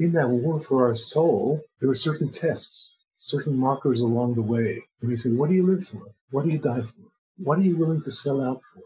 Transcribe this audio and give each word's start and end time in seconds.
in 0.00 0.12
that 0.12 0.30
war 0.30 0.60
for 0.60 0.86
our 0.86 0.94
soul, 0.94 1.60
there 1.80 1.88
were 1.88 1.94
certain 1.94 2.30
tests, 2.30 2.96
certain 3.16 3.56
markers 3.58 3.98
along 3.98 4.34
the 4.34 4.42
way. 4.42 4.80
And 5.00 5.10
we 5.10 5.16
say, 5.16 5.30
what 5.30 5.48
do 5.48 5.56
you 5.56 5.66
live 5.66 5.84
for? 5.84 6.00
What 6.30 6.44
do 6.44 6.52
you 6.52 6.58
die 6.58 6.82
for? 6.82 7.10
What 7.38 7.58
are 7.58 7.62
you 7.62 7.76
willing 7.76 8.00
to 8.02 8.10
sell 8.12 8.40
out 8.40 8.60
for? 8.62 8.80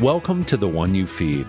Welcome 0.00 0.44
to 0.44 0.56
The 0.56 0.68
One 0.68 0.94
You 0.94 1.04
Feed. 1.04 1.48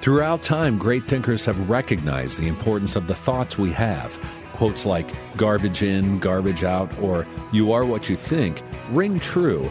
Throughout 0.00 0.42
time, 0.42 0.78
great 0.78 1.04
thinkers 1.04 1.44
have 1.44 1.68
recognized 1.68 2.40
the 2.40 2.48
importance 2.48 2.96
of 2.96 3.06
the 3.06 3.14
thoughts 3.14 3.58
we 3.58 3.72
have. 3.72 4.18
Quotes 4.54 4.86
like 4.86 5.06
garbage 5.36 5.82
in, 5.82 6.18
garbage 6.18 6.64
out, 6.64 6.90
or 6.98 7.26
you 7.52 7.72
are 7.72 7.84
what 7.84 8.08
you 8.08 8.16
think 8.16 8.62
ring 8.90 9.20
true 9.20 9.70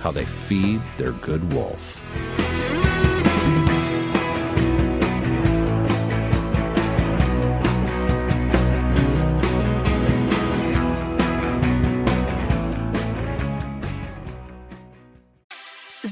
how 0.00 0.10
they 0.10 0.24
feed 0.24 0.80
their 0.96 1.12
good 1.12 1.52
wolf. 1.52 2.02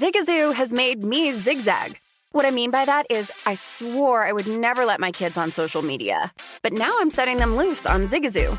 Zigazoo 0.04 0.52
has 0.54 0.72
made 0.72 1.02
me 1.02 1.32
zigzag. 1.32 1.98
What 2.32 2.44
I 2.44 2.50
mean 2.50 2.70
by 2.70 2.84
that 2.84 3.06
is, 3.10 3.30
I 3.46 3.54
swore 3.54 4.26
I 4.26 4.32
would 4.32 4.46
never 4.46 4.84
let 4.84 4.98
my 4.98 5.12
kids 5.12 5.36
on 5.36 5.50
social 5.50 5.82
media, 5.82 6.32
but 6.62 6.72
now 6.72 6.94
I'm 7.00 7.10
setting 7.10 7.38
them 7.38 7.56
loose 7.56 7.86
on 7.86 8.06
Zigazoo. 8.06 8.58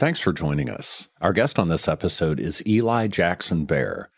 Thanks 0.00 0.18
for 0.18 0.32
joining 0.32 0.70
us. 0.70 1.08
Our 1.20 1.34
guest 1.34 1.58
on 1.58 1.68
this 1.68 1.86
episode 1.86 2.40
is 2.40 2.66
Eli 2.66 3.06
Jaxon-Bear. 3.06 4.08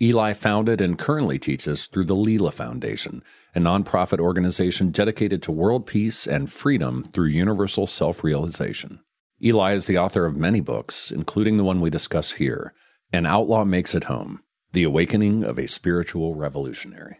Eli 0.00 0.32
founded 0.32 0.80
and 0.80 0.98
currently 0.98 1.38
teaches 1.38 1.84
through 1.84 2.06
the 2.06 2.16
Leela 2.16 2.50
Foundation, 2.50 3.22
a 3.54 3.58
nonprofit 3.58 4.18
organization 4.18 4.88
dedicated 4.88 5.42
to 5.42 5.52
world 5.52 5.86
peace 5.86 6.26
and 6.26 6.50
freedom 6.50 7.04
through 7.12 7.28
universal 7.28 7.86
self 7.86 8.24
realization. 8.24 9.00
Eli 9.44 9.74
is 9.74 9.84
the 9.84 9.98
author 9.98 10.24
of 10.24 10.38
many 10.38 10.62
books, 10.62 11.10
including 11.10 11.58
the 11.58 11.64
one 11.64 11.82
we 11.82 11.90
discuss 11.90 12.32
here 12.32 12.72
An 13.12 13.26
Outlaw 13.26 13.66
Makes 13.66 13.94
It 13.94 14.04
Home 14.04 14.42
The 14.72 14.84
Awakening 14.84 15.44
of 15.44 15.58
a 15.58 15.68
Spiritual 15.68 16.34
Revolutionary. 16.34 17.18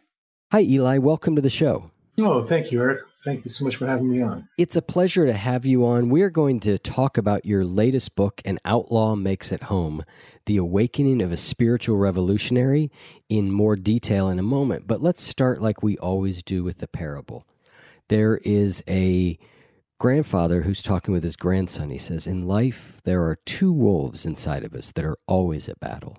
Hi, 0.52 0.62
Eli. 0.62 0.96
Welcome 0.96 1.36
to 1.36 1.42
the 1.42 1.50
show. 1.50 1.90
Oh, 2.18 2.42
thank 2.42 2.72
you, 2.72 2.80
Eric. 2.80 3.02
Thank 3.24 3.44
you 3.44 3.50
so 3.50 3.64
much 3.64 3.76
for 3.76 3.86
having 3.86 4.10
me 4.10 4.22
on. 4.22 4.48
It's 4.56 4.76
a 4.76 4.82
pleasure 4.82 5.26
to 5.26 5.34
have 5.34 5.66
you 5.66 5.86
on. 5.86 6.08
We're 6.08 6.30
going 6.30 6.60
to 6.60 6.78
talk 6.78 7.18
about 7.18 7.44
your 7.44 7.64
latest 7.64 8.14
book, 8.14 8.40
An 8.46 8.58
Outlaw 8.64 9.16
Makes 9.16 9.52
It 9.52 9.64
Home 9.64 10.02
The 10.46 10.56
Awakening 10.56 11.20
of 11.20 11.30
a 11.30 11.36
Spiritual 11.36 11.98
Revolutionary, 11.98 12.90
in 13.28 13.50
more 13.50 13.76
detail 13.76 14.30
in 14.30 14.38
a 14.38 14.42
moment. 14.42 14.86
But 14.86 15.02
let's 15.02 15.22
start 15.22 15.60
like 15.60 15.82
we 15.82 15.98
always 15.98 16.42
do 16.42 16.64
with 16.64 16.78
the 16.78 16.88
parable. 16.88 17.44
There 18.08 18.38
is 18.38 18.82
a 18.88 19.38
grandfather 19.98 20.62
who's 20.62 20.82
talking 20.82 21.12
with 21.12 21.22
his 21.22 21.36
grandson. 21.36 21.90
He 21.90 21.98
says, 21.98 22.26
In 22.26 22.46
life, 22.46 23.02
there 23.04 23.24
are 23.24 23.36
two 23.44 23.72
wolves 23.72 24.24
inside 24.24 24.64
of 24.64 24.74
us 24.74 24.90
that 24.92 25.04
are 25.04 25.18
always 25.26 25.68
at 25.68 25.80
battle. 25.80 26.16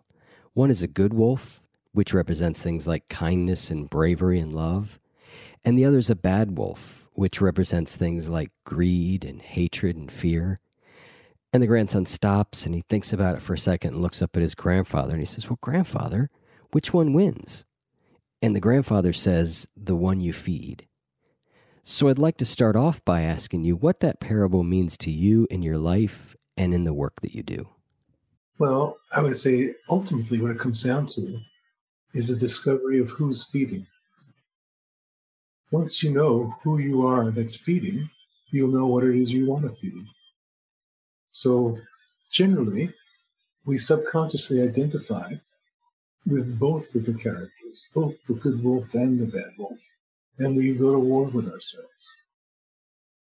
One 0.54 0.70
is 0.70 0.84
a 0.84 0.88
good 0.88 1.14
wolf, 1.14 1.64
which 1.92 2.14
represents 2.14 2.62
things 2.62 2.88
like 2.88 3.10
kindness 3.10 3.72
and 3.72 3.90
bravery 3.90 4.40
and 4.40 4.54
love 4.54 5.00
and 5.64 5.78
the 5.78 5.86
other 5.86 5.98
is 5.98 6.10
a 6.10 6.16
bad 6.16 6.58
wolf, 6.58 7.10
which 7.14 7.42
represents 7.42 7.96
things 7.96 8.30
like 8.30 8.52
greed 8.66 9.26
and 9.26 9.42
hatred 9.42 9.96
and 9.96 10.12
fear. 10.12 10.60
And 11.52 11.64
the 11.64 11.68
grandson 11.68 12.06
stops 12.06 12.66
and 12.66 12.76
he 12.76 12.82
thinks 12.82 13.14
about 13.14 13.36
it 13.36 13.42
for 13.42 13.54
a 13.54 13.58
second 13.58 13.94
and 13.94 14.02
looks 14.02 14.22
up 14.22 14.36
at 14.36 14.42
his 14.42 14.56
grandfather 14.56 15.12
and 15.12 15.20
he 15.20 15.26
says, 15.26 15.50
Well, 15.50 15.60
grandfather, 15.62 16.30
which 16.72 16.94
one 16.94 17.14
wins? 17.14 17.66
And 18.42 18.56
the 18.56 18.60
grandfather 18.60 19.14
says, 19.14 19.68
The 19.76 19.96
one 19.96 20.20
you 20.20 20.34
feed. 20.34 20.88
So 21.84 22.10
I'd 22.10 22.20
like 22.20 22.38
to 22.38 22.46
start 22.46 22.76
off 22.76 23.04
by 23.06 23.22
asking 23.22 23.64
you 23.64 23.76
what 23.76 24.02
that 24.02 24.20
parable 24.20 24.64
means 24.64 24.98
to 24.98 25.12
you 25.12 25.48
in 25.50 25.62
your 25.62 25.78
life 25.78 26.36
and 26.58 26.74
in 26.74 26.84
the 26.84 26.94
work 26.94 27.22
that 27.22 27.34
you 27.34 27.44
do. 27.44 27.70
Well, 28.60 28.98
I 29.16 29.22
would 29.22 29.38
say 29.38 29.74
ultimately 29.90 30.42
what 30.42 30.52
it 30.52 30.60
comes 30.60 30.84
down 30.84 31.06
to 31.08 31.40
is 32.14 32.28
the 32.28 32.36
discovery 32.36 33.00
of 33.00 33.10
who's 33.12 33.44
feeding 33.44 33.88
once 35.72 36.02
you 36.02 36.12
know 36.12 36.56
who 36.64 36.78
you 36.78 37.06
are 37.06 37.32
that's 37.32 37.56
feeding, 37.56 38.10
you'll 38.52 38.72
know 38.72 38.88
what 38.88 39.04
it 39.04 39.16
is 39.16 39.32
you 39.32 39.46
want 39.46 39.64
to 39.64 39.76
feed. 39.76 40.06
So 41.32 41.78
generally, 42.32 42.94
we 43.66 43.78
subconsciously 43.78 44.62
identify 44.62 45.34
with 46.26 46.58
both 46.58 46.96
of 46.96 47.06
the 47.06 47.14
characters, 47.14 47.90
both 47.94 48.24
the 48.26 48.34
good 48.34 48.64
wolf 48.64 48.94
and 48.94 49.20
the 49.20 49.26
bad 49.26 49.52
wolf, 49.58 49.84
and 50.40 50.56
we 50.56 50.74
go 50.74 50.94
to 50.94 51.00
war 51.00 51.26
with 51.26 51.50
ourselves. 51.50 52.16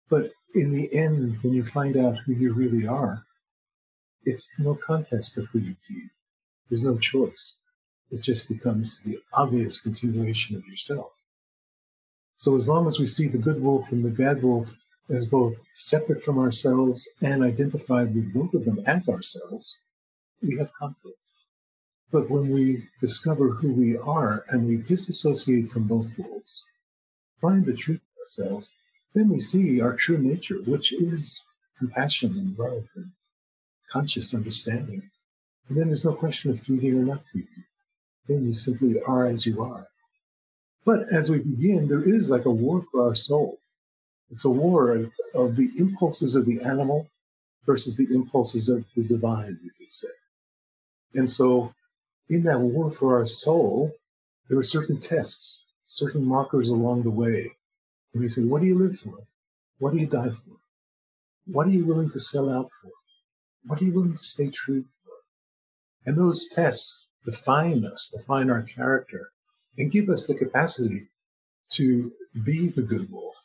But 0.08 0.32
in 0.54 0.72
the 0.72 0.94
end, 0.94 1.38
when 1.42 1.54
you 1.54 1.64
find 1.64 1.96
out 1.96 2.18
who 2.18 2.32
you 2.32 2.52
really 2.52 2.86
are, 2.86 3.24
it's 4.24 4.54
no 4.58 4.74
contest 4.74 5.38
of 5.38 5.46
who 5.46 5.58
you 5.58 5.76
feed. 5.82 6.10
There's 6.68 6.84
no 6.84 6.98
choice. 6.98 7.62
It 8.10 8.22
just 8.22 8.48
becomes 8.48 9.00
the 9.00 9.18
obvious 9.32 9.80
continuation 9.80 10.56
of 10.56 10.66
yourself. 10.66 11.13
So 12.44 12.54
as 12.56 12.68
long 12.68 12.86
as 12.86 13.00
we 13.00 13.06
see 13.06 13.26
the 13.26 13.38
good 13.38 13.62
wolf 13.62 13.90
and 13.90 14.04
the 14.04 14.10
bad 14.10 14.42
wolf 14.42 14.74
as 15.08 15.24
both 15.24 15.56
separate 15.72 16.22
from 16.22 16.38
ourselves 16.38 17.08
and 17.22 17.42
identified 17.42 18.14
with 18.14 18.34
both 18.34 18.52
of 18.52 18.66
them 18.66 18.80
as 18.86 19.08
ourselves, 19.08 19.80
we 20.42 20.58
have 20.58 20.70
conflict. 20.74 21.32
But 22.12 22.28
when 22.28 22.50
we 22.50 22.86
discover 23.00 23.48
who 23.48 23.72
we 23.72 23.96
are 23.96 24.44
and 24.50 24.66
we 24.66 24.76
disassociate 24.76 25.70
from 25.70 25.88
both 25.88 26.10
wolves, 26.18 26.68
find 27.40 27.64
the 27.64 27.72
truth 27.72 28.02
of 28.02 28.20
ourselves, 28.20 28.76
then 29.14 29.30
we 29.30 29.38
see 29.38 29.80
our 29.80 29.96
true 29.96 30.18
nature, 30.18 30.58
which 30.66 30.92
is 30.92 31.46
compassion 31.78 32.32
and 32.32 32.58
love 32.58 32.84
and 32.94 33.12
conscious 33.88 34.34
understanding. 34.34 35.10
And 35.70 35.80
then 35.80 35.86
there's 35.86 36.04
no 36.04 36.12
question 36.12 36.50
of 36.50 36.60
feeding 36.60 36.92
or 36.92 37.06
not 37.06 37.24
feeding. 37.24 37.64
Then 38.28 38.44
you 38.44 38.52
simply 38.52 39.00
are 39.08 39.24
as 39.24 39.46
you 39.46 39.62
are. 39.62 39.88
But 40.84 41.12
as 41.12 41.30
we 41.30 41.38
begin, 41.38 41.88
there 41.88 42.02
is 42.02 42.30
like 42.30 42.44
a 42.44 42.50
war 42.50 42.84
for 42.90 43.06
our 43.06 43.14
soul. 43.14 43.58
It's 44.30 44.44
a 44.44 44.50
war 44.50 44.90
of, 45.34 45.56
the 45.56 45.70
impulses 45.78 46.34
of 46.36 46.46
the 46.46 46.60
animal 46.60 47.08
versus 47.66 47.96
the 47.96 48.06
impulses 48.14 48.68
of 48.68 48.84
the 48.96 49.04
divine, 49.04 49.58
you 49.62 49.70
could 49.78 49.90
say. 49.90 50.08
And 51.14 51.28
so, 51.28 51.72
in 52.28 52.42
that 52.44 52.60
war 52.60 52.90
for 52.90 53.16
our 53.16 53.26
soul, 53.26 53.92
there 54.48 54.58
are 54.58 54.62
certain 54.62 54.98
tests, 54.98 55.64
certain 55.84 56.24
markers 56.24 56.68
along 56.68 57.02
the 57.02 57.10
way. 57.10 57.56
And 58.12 58.22
we 58.22 58.28
say, 58.28 58.42
what 58.42 58.60
do 58.60 58.66
you 58.66 58.78
live 58.78 58.96
for? 58.96 59.26
What 59.78 59.92
do 59.92 59.98
you 59.98 60.06
die 60.06 60.30
for? 60.30 60.56
What 61.46 61.66
are 61.66 61.70
you 61.70 61.84
willing 61.84 62.10
to 62.10 62.18
sell 62.18 62.50
out 62.52 62.70
for? 62.70 62.90
What 63.66 63.80
are 63.80 63.84
you 63.84 63.92
willing 63.92 64.14
to 64.14 64.22
stay 64.22 64.50
true 64.50 64.84
for? 65.04 65.12
And 66.06 66.18
those 66.18 66.48
tests 66.48 67.08
define 67.24 67.84
us, 67.84 68.12
define 68.14 68.50
our 68.50 68.62
character, 68.62 69.30
and 69.78 69.90
give 69.90 70.08
us 70.08 70.26
the 70.26 70.34
capacity 70.34 71.08
to 71.72 72.12
be 72.44 72.68
the 72.68 72.82
good 72.82 73.10
wolf, 73.10 73.42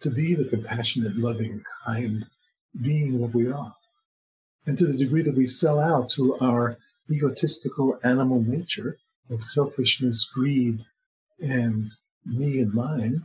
to 0.00 0.10
be 0.10 0.34
the 0.34 0.44
compassionate, 0.44 1.16
loving, 1.16 1.62
kind 1.84 2.26
being 2.82 3.20
that 3.20 3.34
we 3.34 3.50
are. 3.50 3.74
And 4.66 4.76
to 4.78 4.86
the 4.86 4.96
degree 4.96 5.22
that 5.22 5.36
we 5.36 5.46
sell 5.46 5.78
out 5.78 6.08
to 6.10 6.36
our 6.40 6.78
egotistical 7.10 7.98
animal 8.04 8.40
nature 8.40 8.98
of 9.30 9.42
selfishness, 9.42 10.24
greed, 10.24 10.80
and 11.40 11.90
me 12.24 12.60
and 12.60 12.72
mine, 12.72 13.24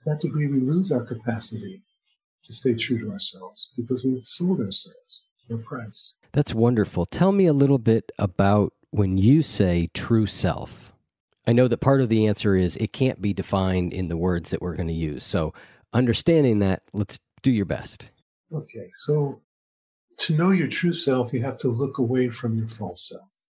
to 0.00 0.10
that 0.10 0.20
degree 0.20 0.46
we 0.46 0.60
lose 0.60 0.92
our 0.92 1.04
capacity 1.04 1.82
to 2.44 2.52
stay 2.52 2.74
true 2.74 2.98
to 2.98 3.10
ourselves 3.10 3.72
because 3.76 4.04
we've 4.04 4.26
sold 4.26 4.60
ourselves 4.60 5.24
for 5.46 5.54
a 5.54 5.58
price. 5.58 6.14
That's 6.32 6.54
wonderful. 6.54 7.06
Tell 7.06 7.32
me 7.32 7.46
a 7.46 7.52
little 7.52 7.78
bit 7.78 8.12
about 8.18 8.72
when 8.90 9.16
you 9.16 9.42
say 9.42 9.88
true 9.94 10.26
self. 10.26 10.92
I 11.46 11.52
know 11.52 11.68
that 11.68 11.78
part 11.78 12.00
of 12.00 12.08
the 12.08 12.26
answer 12.26 12.56
is 12.56 12.76
it 12.76 12.92
can't 12.92 13.22
be 13.22 13.32
defined 13.32 13.92
in 13.92 14.08
the 14.08 14.16
words 14.16 14.50
that 14.50 14.60
we're 14.60 14.74
going 14.74 14.88
to 14.88 14.94
use. 14.94 15.24
So, 15.24 15.54
understanding 15.92 16.58
that, 16.58 16.82
let's 16.92 17.20
do 17.42 17.50
your 17.50 17.64
best. 17.64 18.10
Okay, 18.52 18.88
so 18.92 19.40
to 20.18 20.34
know 20.34 20.50
your 20.50 20.68
true 20.68 20.92
self, 20.92 21.32
you 21.32 21.42
have 21.42 21.56
to 21.58 21.68
look 21.68 21.98
away 21.98 22.28
from 22.28 22.56
your 22.56 22.68
false 22.68 23.08
self. 23.08 23.46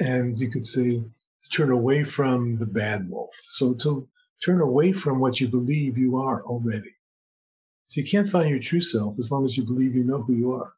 And 0.00 0.36
you 0.36 0.50
could 0.50 0.64
say, 0.64 1.04
turn 1.52 1.70
away 1.70 2.04
from 2.04 2.58
the 2.58 2.66
bad 2.66 3.08
wolf. 3.08 3.34
So 3.44 3.74
to 3.74 4.08
turn 4.44 4.60
away 4.60 4.92
from 4.92 5.18
what 5.18 5.40
you 5.40 5.48
believe 5.48 5.98
you 5.98 6.16
are 6.16 6.42
already. 6.44 6.94
So 7.86 8.00
you 8.00 8.06
can't 8.06 8.28
find 8.28 8.50
your 8.50 8.60
true 8.60 8.80
self 8.80 9.18
as 9.18 9.32
long 9.32 9.44
as 9.44 9.56
you 9.56 9.64
believe 9.64 9.94
you 9.94 10.04
know 10.04 10.22
who 10.22 10.34
you 10.34 10.52
are. 10.52 10.74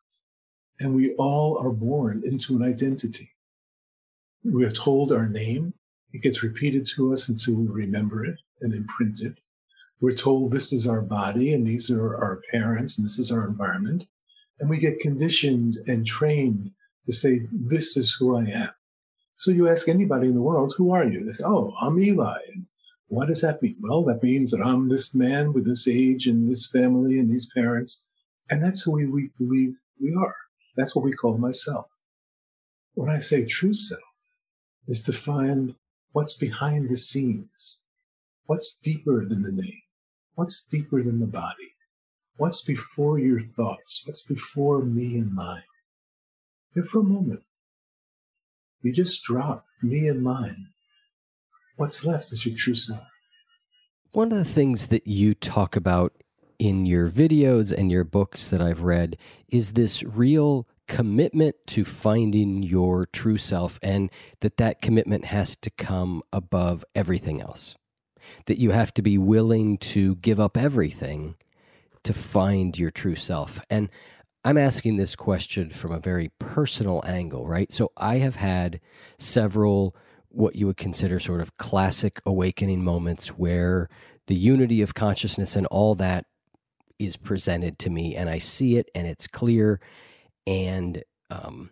And 0.79 0.95
we 0.95 1.15
all 1.19 1.59
are 1.59 1.73
born 1.73 2.23
into 2.25 2.57
an 2.57 2.63
identity. 2.63 3.31
We 4.45 4.65
are 4.65 4.71
told 4.71 5.13
our 5.13 5.29
name. 5.29 5.75
It 6.13 6.23
gets 6.23 6.43
repeated 6.43 6.87
to 6.97 7.13
us 7.13 7.29
until 7.29 7.55
we 7.55 7.67
remember 7.69 8.25
it 8.25 8.39
and 8.61 8.75
imprint 8.75 9.21
it. 9.23 9.39
We're 10.01 10.13
told 10.13 10.53
this 10.53 10.73
is 10.73 10.87
our 10.87 11.03
body 11.03 11.53
and 11.53 11.67
these 11.67 11.91
are 11.91 12.17
our 12.17 12.43
parents 12.51 12.99
and 12.99 13.05
this 13.05 13.19
is 13.19 13.31
our 13.31 13.47
environment. 13.47 14.05
And 14.59 14.69
we 14.69 14.79
get 14.79 15.01
conditioned 15.01 15.77
and 15.87 16.07
trained 16.07 16.71
to 17.05 17.13
say, 17.13 17.41
this 17.53 17.97
is 17.97 18.17
who 18.19 18.37
I 18.37 18.45
am. 18.45 18.71
So 19.37 19.51
you 19.51 19.69
ask 19.69 19.89
anybody 19.89 20.29
in 20.29 20.35
the 20.35 20.43
world, 20.43 20.75
who 20.77 20.93
are 20.93 21.05
you? 21.05 21.25
They 21.25 21.33
say, 21.33 21.45
oh, 21.47 21.75
I'm 21.81 21.99
Eli. 21.99 22.39
And 22.53 22.67
what 23.09 23.29
does 23.29 23.41
that 23.43 23.63
mean? 23.63 23.77
Well, 23.81 24.05
that 24.05 24.23
means 24.23 24.51
that 24.51 24.63
I'm 24.63 24.89
this 24.89 25.15
man 25.15 25.53
with 25.53 25.65
this 25.67 25.89
age 25.89 26.27
and 26.27 26.49
this 26.49 26.67
family 26.67 27.19
and 27.19 27.29
these 27.29 27.51
parents. 27.53 28.07
And 28.51 28.63
that's 28.63 28.83
who 28.83 28.93
we, 28.93 29.07
we 29.07 29.31
believe 29.39 29.75
we 30.01 30.15
are. 30.15 30.37
That's 30.77 30.95
what 30.95 31.05
we 31.05 31.13
call 31.13 31.39
myself. 31.39 31.97
When 32.95 33.09
I 33.09 33.19
say 33.19 33.45
true 33.45 33.73
self, 33.73 34.01
is 34.91 35.03
to 35.05 35.13
find 35.13 35.75
what's 36.13 36.37
behind 36.37 36.89
the 36.89 36.97
scenes, 36.97 37.85
what's 38.47 38.79
deeper 38.79 39.25
than 39.27 39.43
the 39.43 39.53
name, 39.53 39.83
What's 40.41 40.65
deeper 40.65 41.03
than 41.03 41.21
the 41.21 41.27
body? 41.27 41.75
What's 42.39 42.63
before 42.63 43.19
your 43.19 43.43
thoughts? 43.43 44.03
What's 44.07 44.23
before 44.23 44.83
me 44.83 45.19
and 45.19 45.35
mine? 45.35 45.65
Here 46.73 46.83
for 46.83 47.01
a 47.01 47.05
moment. 47.05 47.43
You 48.81 48.91
just 48.91 49.23
drop 49.23 49.67
me 49.83 50.09
and 50.09 50.23
mine. 50.23 50.69
What's 51.77 52.07
left 52.07 52.33
is 52.33 52.47
your 52.47 52.57
true 52.57 52.73
self. 52.73 53.05
One 54.13 54.33
of 54.33 54.39
the 54.39 54.47
things 54.47 54.87
that 54.87 55.07
you 55.07 55.35
talk 55.35 55.77
about 55.77 56.15
in 56.59 56.87
your 56.87 57.11
videos 57.11 57.71
and 57.71 57.93
your 57.93 58.05
books 58.05 58.49
that 58.49 58.63
I've 58.63 58.83
read 58.83 59.19
is 59.49 59.73
this 59.73 60.03
real 60.03 60.67
commitment 60.91 61.55
to 61.69 61.85
finding 61.85 62.65
your 62.65 63.07
true 63.07 63.39
self 63.39 63.79
and 63.81 64.11
that 64.41 64.57
that 64.57 64.83
commitment 64.83 65.25
has 65.25 65.55
to 65.55 65.71
come 65.71 66.21
above 66.33 66.85
everything 66.97 67.41
else 67.41 67.77
that 68.47 68.59
you 68.59 68.73
have 68.73 68.93
to 68.93 69.01
be 69.01 69.17
willing 69.17 69.79
to 69.79 70.17
give 70.17 70.41
up 70.41 70.57
everything 70.57 71.37
to 72.03 72.13
find 72.13 72.77
your 72.77 72.91
true 72.91 73.15
self. 73.15 73.61
And 73.71 73.89
I'm 74.45 74.59
asking 74.59 74.97
this 74.97 75.15
question 75.15 75.71
from 75.71 75.93
a 75.93 76.01
very 76.01 76.33
personal 76.41 77.05
angle, 77.07 77.47
right? 77.47 77.73
So 77.73 77.93
I 77.97 78.19
have 78.19 78.35
had 78.37 78.81
several 79.17 79.95
what 80.29 80.57
you 80.57 80.67
would 80.67 80.77
consider 80.77 81.21
sort 81.21 81.41
of 81.41 81.57
classic 81.57 82.21
awakening 82.27 82.83
moments 82.83 83.29
where 83.29 83.89
the 84.27 84.35
unity 84.35 84.83
of 84.83 84.95
consciousness 84.95 85.55
and 85.55 85.67
all 85.69 85.95
that 85.95 86.25
is 86.99 87.17
presented 87.17 87.79
to 87.79 87.91
me 87.91 88.17
and 88.17 88.29
I 88.29 88.39
see 88.39 88.77
it 88.77 88.91
and 88.95 89.07
it's 89.07 89.29
clear 89.29 89.81
and 90.47 91.03
um, 91.31 91.71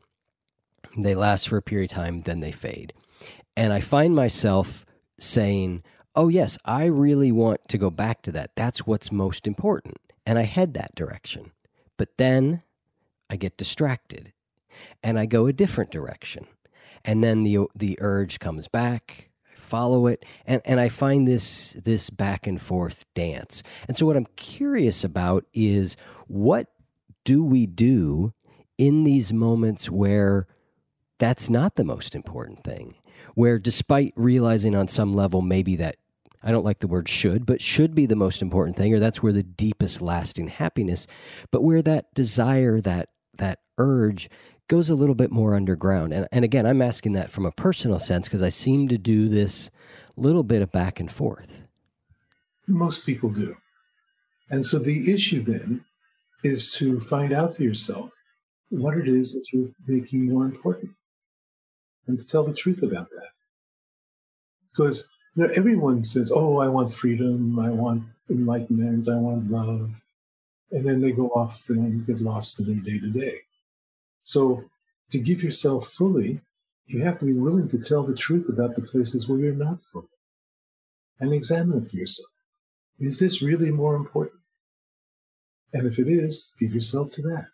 they 0.96 1.14
last 1.14 1.48
for 1.48 1.56
a 1.56 1.62
period 1.62 1.90
of 1.90 1.94
time, 1.94 2.22
then 2.22 2.40
they 2.40 2.52
fade. 2.52 2.92
And 3.56 3.72
I 3.72 3.80
find 3.80 4.14
myself 4.14 4.86
saying, 5.18 5.82
oh, 6.14 6.28
yes, 6.28 6.58
I 6.64 6.84
really 6.84 7.32
want 7.32 7.68
to 7.68 7.78
go 7.78 7.90
back 7.90 8.22
to 8.22 8.32
that. 8.32 8.52
That's 8.54 8.86
what's 8.86 9.12
most 9.12 9.46
important. 9.46 9.98
And 10.24 10.38
I 10.38 10.42
head 10.42 10.74
that 10.74 10.94
direction. 10.94 11.52
But 11.96 12.18
then 12.18 12.62
I 13.30 13.36
get 13.36 13.56
distracted 13.56 14.32
and 15.02 15.18
I 15.18 15.26
go 15.26 15.46
a 15.46 15.52
different 15.52 15.90
direction. 15.90 16.46
And 17.04 17.22
then 17.22 17.42
the, 17.42 17.66
the 17.74 17.98
urge 18.00 18.38
comes 18.38 18.68
back. 18.68 19.30
I 19.50 19.56
follow 19.56 20.06
it 20.06 20.24
and, 20.46 20.62
and 20.64 20.80
I 20.80 20.88
find 20.88 21.26
this 21.26 21.76
this 21.84 22.10
back 22.10 22.46
and 22.46 22.60
forth 22.60 23.04
dance. 23.14 23.62
And 23.86 23.96
so 23.96 24.06
what 24.06 24.16
I'm 24.16 24.26
curious 24.36 25.04
about 25.04 25.44
is 25.52 25.96
what 26.26 26.68
do 27.24 27.42
we 27.42 27.66
do 27.66 28.32
in 28.78 29.04
these 29.04 29.32
moments 29.32 29.90
where 29.90 30.46
that's 31.18 31.50
not 31.50 31.76
the 31.76 31.84
most 31.84 32.14
important 32.14 32.64
thing? 32.64 32.94
Where 33.34 33.58
despite 33.58 34.14
realizing 34.16 34.74
on 34.74 34.88
some 34.88 35.12
level 35.12 35.42
maybe 35.42 35.76
that 35.76 35.96
I 36.42 36.52
don't 36.52 36.64
like 36.64 36.78
the 36.78 36.88
word 36.88 37.08
should, 37.08 37.44
but 37.46 37.60
should 37.60 37.94
be 37.94 38.06
the 38.06 38.16
most 38.16 38.42
important 38.42 38.76
thing, 38.76 38.94
or 38.94 39.00
that's 39.00 39.22
where 39.22 39.32
the 39.32 39.42
deepest 39.42 40.00
lasting 40.00 40.48
happiness, 40.48 41.06
but 41.50 41.62
where 41.62 41.82
that 41.82 42.14
desire, 42.14 42.80
that 42.80 43.08
that 43.38 43.58
urge 43.76 44.30
goes 44.68 44.90
a 44.90 44.94
little 44.94 45.14
bit 45.14 45.32
more 45.32 45.54
underground. 45.54 46.12
And, 46.12 46.28
and 46.30 46.44
again, 46.44 46.66
I'm 46.66 46.82
asking 46.82 47.12
that 47.12 47.30
from 47.30 47.46
a 47.46 47.52
personal 47.52 47.98
sense 47.98 48.26
because 48.26 48.42
I 48.42 48.50
seem 48.50 48.88
to 48.88 48.98
do 48.98 49.28
this 49.28 49.70
little 50.16 50.42
bit 50.42 50.62
of 50.62 50.70
back 50.70 51.00
and 51.00 51.10
forth. 51.10 51.62
Most 52.66 53.06
people 53.06 53.30
do. 53.30 53.56
And 54.50 54.64
so 54.64 54.78
the 54.78 55.12
issue 55.12 55.42
then 55.42 55.84
is 56.44 56.72
to 56.74 57.00
find 57.00 57.32
out 57.32 57.56
for 57.56 57.62
yourself 57.62 58.14
what 58.70 58.96
it 58.96 59.08
is 59.08 59.32
that 59.34 59.46
you're 59.52 59.70
making 59.86 60.28
more 60.28 60.44
important 60.44 60.92
and 62.06 62.18
to 62.18 62.24
tell 62.24 62.44
the 62.44 62.54
truth 62.54 62.82
about 62.82 63.10
that. 63.10 63.30
Because 64.70 65.10
you 65.34 65.44
know, 65.44 65.52
everyone 65.54 66.02
says, 66.02 66.32
"Oh, 66.34 66.58
I 66.58 66.68
want 66.68 66.92
freedom. 66.92 67.58
I 67.58 67.70
want 67.70 68.04
enlightenment. 68.30 69.08
I 69.08 69.16
want 69.16 69.50
love," 69.50 70.00
and 70.70 70.86
then 70.86 71.00
they 71.00 71.12
go 71.12 71.28
off 71.28 71.68
and 71.68 72.04
get 72.04 72.20
lost 72.20 72.60
in 72.60 72.66
their 72.66 72.76
day 72.76 72.98
to 72.98 73.10
day. 73.10 73.40
So, 74.22 74.64
to 75.10 75.18
give 75.18 75.42
yourself 75.42 75.88
fully, 75.88 76.40
you 76.86 77.02
have 77.02 77.18
to 77.18 77.24
be 77.24 77.32
willing 77.32 77.68
to 77.68 77.78
tell 77.78 78.02
the 78.02 78.14
truth 78.14 78.48
about 78.48 78.74
the 78.74 78.82
places 78.82 79.28
where 79.28 79.38
you're 79.38 79.54
not 79.54 79.80
fully, 79.80 80.08
and 81.20 81.32
examine 81.32 81.84
it 81.84 81.90
for 81.90 81.96
yourself. 81.96 82.30
Is 82.98 83.18
this 83.18 83.42
really 83.42 83.70
more 83.70 83.94
important? 83.94 84.40
And 85.72 85.86
if 85.86 85.98
it 85.98 86.08
is, 86.08 86.54
give 86.58 86.74
yourself 86.74 87.10
to 87.12 87.22
that. 87.22 87.46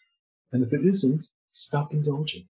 And 0.54 0.62
if 0.62 0.72
it 0.72 0.86
isn't, 0.86 1.26
stop 1.50 1.92
indulging. 1.92 2.48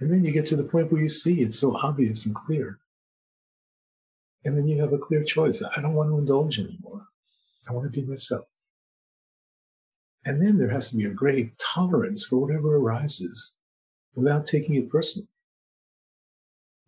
And 0.00 0.10
then 0.10 0.24
you 0.24 0.32
get 0.32 0.46
to 0.46 0.56
the 0.56 0.64
point 0.64 0.90
where 0.90 1.02
you 1.02 1.08
see 1.10 1.42
it's 1.42 1.58
so 1.58 1.76
obvious 1.76 2.24
and 2.24 2.34
clear. 2.34 2.78
And 4.46 4.56
then 4.56 4.66
you 4.66 4.80
have 4.80 4.94
a 4.94 4.98
clear 4.98 5.22
choice. 5.22 5.62
I 5.76 5.82
don't 5.82 5.92
want 5.92 6.08
to 6.08 6.16
indulge 6.16 6.58
anymore. 6.58 7.06
I 7.68 7.74
want 7.74 7.92
to 7.92 8.00
be 8.00 8.06
myself. 8.06 8.46
And 10.24 10.40
then 10.40 10.56
there 10.56 10.70
has 10.70 10.90
to 10.90 10.96
be 10.96 11.04
a 11.04 11.10
great 11.10 11.52
tolerance 11.58 12.24
for 12.24 12.38
whatever 12.38 12.76
arises 12.76 13.58
without 14.14 14.46
taking 14.46 14.76
it 14.76 14.88
personally. 14.88 15.28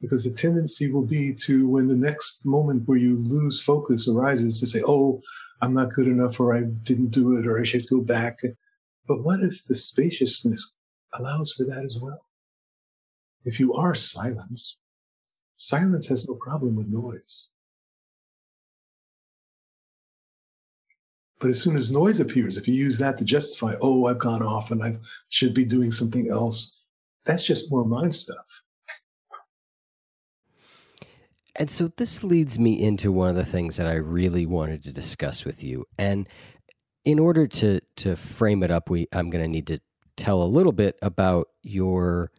Because 0.03 0.25
the 0.25 0.37
tendency 0.37 0.93
will 0.93 1.07
be 1.07 1.33
to, 1.45 1.69
when 1.69 1.87
the 1.87 1.97
next 1.97 2.45
moment 2.45 2.87
where 2.87 2.99
you 2.99 3.17
lose 3.17 3.63
focus 3.63 4.09
arises, 4.09 4.59
to 4.61 4.67
say, 4.67 4.83
oh, 4.87 5.21
I'm 5.63 5.73
not 5.73 5.93
good 5.93 6.09
enough, 6.09 6.41
or 6.41 6.55
I 6.55 6.65
didn't 6.65 7.11
do 7.11 7.37
it, 7.37 7.47
or 7.47 7.59
I 7.59 7.63
should 7.63 7.89
go 7.89 8.01
back. 8.01 8.41
But 9.07 9.23
what 9.23 9.41
if 9.41 9.65
the 9.65 9.77
spaciousness 9.77 10.77
allows 11.15 11.53
for 11.53 11.65
that 11.65 11.85
as 11.85 11.99
well? 12.03 12.21
If 13.45 13.61
you 13.61 13.73
are 13.75 13.95
silence, 13.95 14.79
silence 15.55 16.09
has 16.09 16.29
no 16.29 16.35
problem 16.35 16.75
with 16.75 16.89
noise. 16.89 17.51
But 21.39 21.51
as 21.51 21.63
soon 21.63 21.77
as 21.77 21.91
noise 21.91 22.19
appears, 22.19 22.57
if 22.57 22.67
you 22.67 22.75
use 22.75 22.99
that 22.99 23.17
to 23.17 23.25
justify, 23.25 23.75
oh, 23.81 24.07
I've 24.07 24.19
gone 24.19 24.43
off 24.43 24.73
and 24.73 24.83
I 24.83 24.97
should 25.29 25.55
be 25.55 25.65
doing 25.65 25.93
something 25.93 26.29
else, 26.29 26.85
that's 27.25 27.45
just 27.45 27.71
more 27.71 27.85
mind 27.85 28.15
stuff. 28.15 28.63
And 31.63 31.71
so 31.71 31.87
this 31.97 32.25
leads 32.25 32.59
me 32.59 32.73
into 32.83 33.13
one 33.13 33.31
of 33.31 33.37
the 33.37 33.45
things 33.45 33.77
that 33.77 33.87
I 33.87 33.95
really 33.95 34.47
wanted 34.47 34.83
to 34.83 34.93
discuss 34.93 35.45
with 35.45 35.63
you. 35.63 35.85
And 35.97 36.29
in 37.05 37.21
order 37.21 37.47
to 37.47 37.81
to 37.99 38.17
frame 38.17 38.65
it 38.65 38.73
up, 38.73 38.91
we 38.91 39.07
I'm 39.13 39.31
going 39.31 39.45
to 39.45 39.49
need 39.49 39.69
to 39.69 39.79
tell 40.17 40.43
a 40.43 40.45
little 40.45 40.73
bit 40.73 40.99
about 41.03 41.51
your 41.63 42.33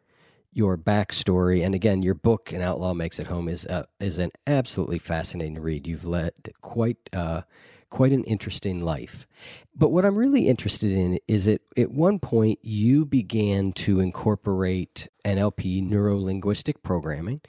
your 0.51 0.77
backstory. 0.77 1.65
And 1.65 1.73
again, 1.73 2.01
your 2.01 2.15
book, 2.15 2.51
"An 2.51 2.61
Outlaw 2.61 2.93
Makes 2.93 3.17
It 3.17 3.27
Home," 3.27 3.47
is 3.47 3.65
uh, 3.65 3.85
is 3.97 4.19
an 4.19 4.31
absolutely 4.45 4.99
fascinating 4.99 5.61
read. 5.61 5.87
You've 5.87 6.03
led 6.03 6.33
quite 6.59 6.97
uh, 7.13 7.43
quite 7.89 8.11
an 8.11 8.25
interesting 8.25 8.81
life. 8.81 9.25
But 9.73 9.91
what 9.91 10.03
I'm 10.03 10.17
really 10.17 10.49
interested 10.49 10.91
in 10.91 11.19
is 11.29 11.45
that 11.45 11.61
at 11.77 11.93
one 11.93 12.19
point 12.19 12.59
you 12.61 13.05
began 13.05 13.71
to 13.73 14.01
incorporate 14.01 15.07
NLP, 15.23 15.81
neuro 15.81 16.17
linguistic 16.17 16.83
programming, 16.83 17.39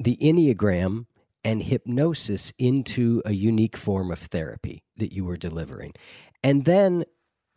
the 0.00 0.16
Enneagram, 0.16 1.06
and 1.44 1.62
hypnosis 1.62 2.52
into 2.58 3.22
a 3.24 3.32
unique 3.32 3.76
form 3.76 4.10
of 4.10 4.18
therapy 4.18 4.82
that 4.96 5.12
you 5.12 5.24
were 5.24 5.36
delivering. 5.36 5.94
And 6.42 6.64
then 6.64 7.04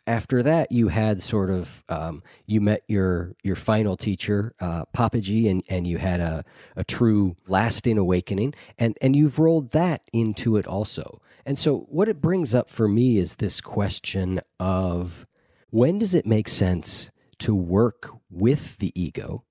after 0.06 0.44
that, 0.44 0.72
you 0.72 0.90
had 0.90 1.22
sort 1.22 1.50
of 1.50 1.84
um, 1.88 2.24
you 2.46 2.60
met 2.60 2.82
your 2.88 3.36
your 3.44 3.56
final 3.56 3.96
teacher, 3.96 4.54
uh, 4.60 4.86
Papaji, 4.96 5.50
and 5.50 5.63
and 5.70 5.88
you 5.88 5.98
had 5.98 6.20
a 6.20 6.44
a 6.75 6.84
true 6.84 7.36
lasting 7.48 7.98
awakening, 7.98 8.54
and 8.78 8.98
and 9.02 9.16
you've 9.16 9.40
rolled 9.40 9.72
that 9.72 10.02
into 10.12 10.58
it 10.58 10.68
also. 10.68 11.22
And 11.46 11.58
so, 11.58 11.80
what 11.90 12.10
it 12.10 12.22
brings 12.22 12.54
up 12.54 12.70
for 12.70 12.88
me 12.88 13.18
is 13.18 13.36
this 13.36 13.62
question 13.62 14.42
of 14.60 15.25
when 15.70 16.00
does 16.00 16.13
it 16.13 16.25
make 16.25 16.50
sense 16.50 17.12
to 17.40 17.56
work 17.56 18.10
with 18.30 18.78
the 18.78 18.92
ego 19.02 19.44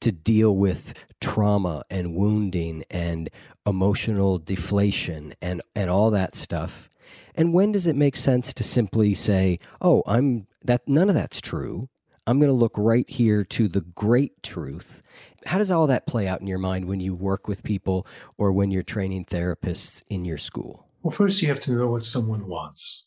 to 0.00 0.12
deal 0.12 0.56
with 0.56 1.04
trauma 1.20 1.84
and 1.90 2.14
wounding 2.14 2.84
and 2.90 3.30
emotional 3.66 4.38
deflation 4.38 5.34
and 5.40 5.62
and 5.74 5.90
all 5.90 6.10
that 6.10 6.34
stuff 6.34 6.88
and 7.34 7.52
when 7.52 7.72
does 7.72 7.86
it 7.86 7.96
make 7.96 8.16
sense 8.16 8.52
to 8.52 8.64
simply 8.64 9.14
say, 9.14 9.58
"Oh, 9.80 10.02
I'm 10.06 10.46
that 10.64 10.86
none 10.86 11.08
of 11.08 11.14
that's 11.14 11.40
true. 11.40 11.88
I'm 12.26 12.38
going 12.38 12.48
to 12.48 12.54
look 12.54 12.72
right 12.76 13.08
here 13.10 13.44
to 13.44 13.68
the 13.68 13.80
great 13.80 14.42
truth." 14.42 15.02
How 15.46 15.58
does 15.58 15.70
all 15.70 15.86
that 15.88 16.06
play 16.06 16.26
out 16.26 16.40
in 16.40 16.46
your 16.46 16.58
mind 16.58 16.86
when 16.86 17.00
you 17.00 17.14
work 17.14 17.48
with 17.48 17.64
people 17.64 18.06
or 18.38 18.52
when 18.52 18.70
you're 18.70 18.82
training 18.82 19.26
therapists 19.26 20.02
in 20.08 20.24
your 20.24 20.38
school? 20.38 20.86
Well, 21.02 21.10
first 21.10 21.42
you 21.42 21.48
have 21.48 21.60
to 21.60 21.72
know 21.72 21.88
what 21.88 22.04
someone 22.04 22.48
wants. 22.48 23.06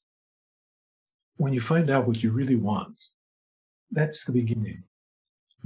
When 1.37 1.53
you 1.53 1.61
find 1.61 1.89
out 1.89 2.07
what 2.07 2.21
you 2.21 2.31
really 2.31 2.55
want, 2.55 3.07
that's 3.91 4.25
the 4.25 4.33
beginning. 4.33 4.83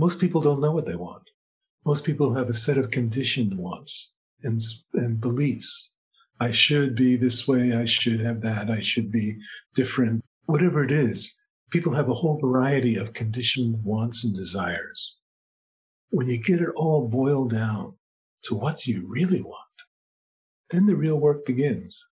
Most 0.01 0.20
people 0.20 0.41
don't 0.41 0.62
know 0.62 0.72
what 0.72 0.88
they 0.88 0.96
want. 0.96 1.29
Most 1.86 2.03
people 2.05 2.34
have 2.34 2.50
a 2.50 2.62
set 2.65 2.77
of 2.77 2.91
conditioned 2.91 3.53
wants 3.58 4.15
and, 4.43 4.60
and 4.93 5.22
beliefs 5.22 5.93
I 6.41 6.51
should 6.51 6.96
be 6.96 7.17
this 7.17 7.48
way. 7.48 7.72
I 7.72 7.86
should 7.86 8.20
have 8.22 8.41
that. 8.41 8.72
I 8.72 8.79
should 8.79 9.12
be 9.12 9.39
different. 9.75 10.25
Whatever 10.46 10.84
it 10.84 10.89
is, 10.89 11.39
people 11.70 11.93
have 11.93 12.10
a 12.10 12.15
whole 12.15 12.39
variety 12.39 12.96
of 12.96 13.13
conditioned 13.13 13.84
wants 13.84 14.24
and 14.25 14.36
desires. 14.36 15.17
When 16.10 16.27
you 16.27 16.39
get 16.41 16.60
it 16.60 16.74
all 16.75 17.08
boiled 17.08 17.51
down 17.51 17.93
to 18.46 18.55
what 18.55 18.79
do 18.79 18.91
you 18.91 19.05
really 19.08 19.43
want, 19.43 19.77
then 20.72 20.88
the 20.88 20.96
real 20.96 21.20
work 21.20 21.46
begins. 21.46 22.08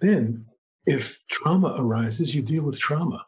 Then, 0.00 0.46
if 0.86 1.20
trauma 1.28 1.74
arises, 1.76 2.36
you 2.36 2.42
deal 2.42 2.62
with 2.62 2.78
trauma. 2.78 3.26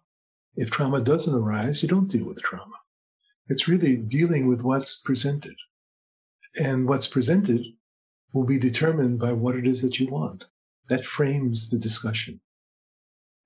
If 0.54 0.70
trauma 0.70 1.00
doesn't 1.00 1.34
arise, 1.34 1.82
you 1.82 1.88
don't 1.88 2.08
deal 2.08 2.26
with 2.26 2.40
trauma. 2.40 2.76
It's 3.48 3.68
really 3.68 3.96
dealing 3.96 4.46
with 4.46 4.62
what's 4.62 4.96
presented. 4.96 5.56
And 6.62 6.86
what's 6.86 7.06
presented 7.06 7.64
will 8.32 8.44
be 8.44 8.58
determined 8.58 9.18
by 9.18 9.32
what 9.32 9.56
it 9.56 9.66
is 9.66 9.82
that 9.82 9.98
you 9.98 10.08
want. 10.08 10.44
That 10.88 11.04
frames 11.04 11.70
the 11.70 11.78
discussion. 11.78 12.40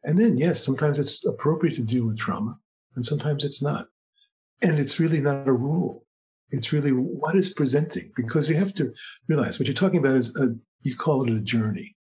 And 0.04 0.18
then, 0.18 0.36
yes, 0.36 0.64
sometimes 0.64 0.98
it's 0.98 1.24
appropriate 1.26 1.74
to 1.76 1.82
deal 1.82 2.06
with 2.06 2.18
trauma, 2.18 2.58
and 2.94 3.04
sometimes 3.04 3.44
it's 3.44 3.62
not. 3.62 3.88
And 4.62 4.78
it's 4.78 5.00
really 5.00 5.20
not 5.20 5.48
a 5.48 5.52
rule. 5.52 6.06
It's 6.50 6.72
really 6.72 6.92
what 6.92 7.34
is 7.34 7.52
presenting, 7.52 8.12
because 8.16 8.48
you 8.48 8.56
have 8.56 8.74
to 8.74 8.92
realize 9.28 9.58
what 9.58 9.66
you're 9.66 9.74
talking 9.74 9.98
about 9.98 10.16
is 10.16 10.34
a, 10.36 10.54
you 10.82 10.94
call 10.96 11.24
it 11.28 11.34
a 11.34 11.40
journey. 11.40 11.96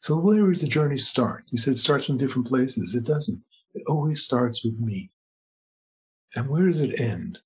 So 0.00 0.16
where 0.16 0.46
does 0.46 0.60
the 0.60 0.68
journey 0.68 0.96
start? 0.96 1.44
You 1.48 1.58
said 1.58 1.72
it 1.72 1.78
starts 1.78 2.08
in 2.08 2.16
different 2.16 2.46
places. 2.46 2.94
It 2.94 3.04
doesn't. 3.04 3.42
It 3.74 3.82
always 3.88 4.22
starts 4.22 4.64
with 4.64 4.78
me. 4.78 5.10
And 6.34 6.48
where 6.48 6.66
does 6.66 6.80
it 6.80 7.00
end? 7.00 7.38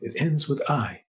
It 0.00 0.20
ends 0.20 0.48
with 0.48 0.62
I. 0.70 1.02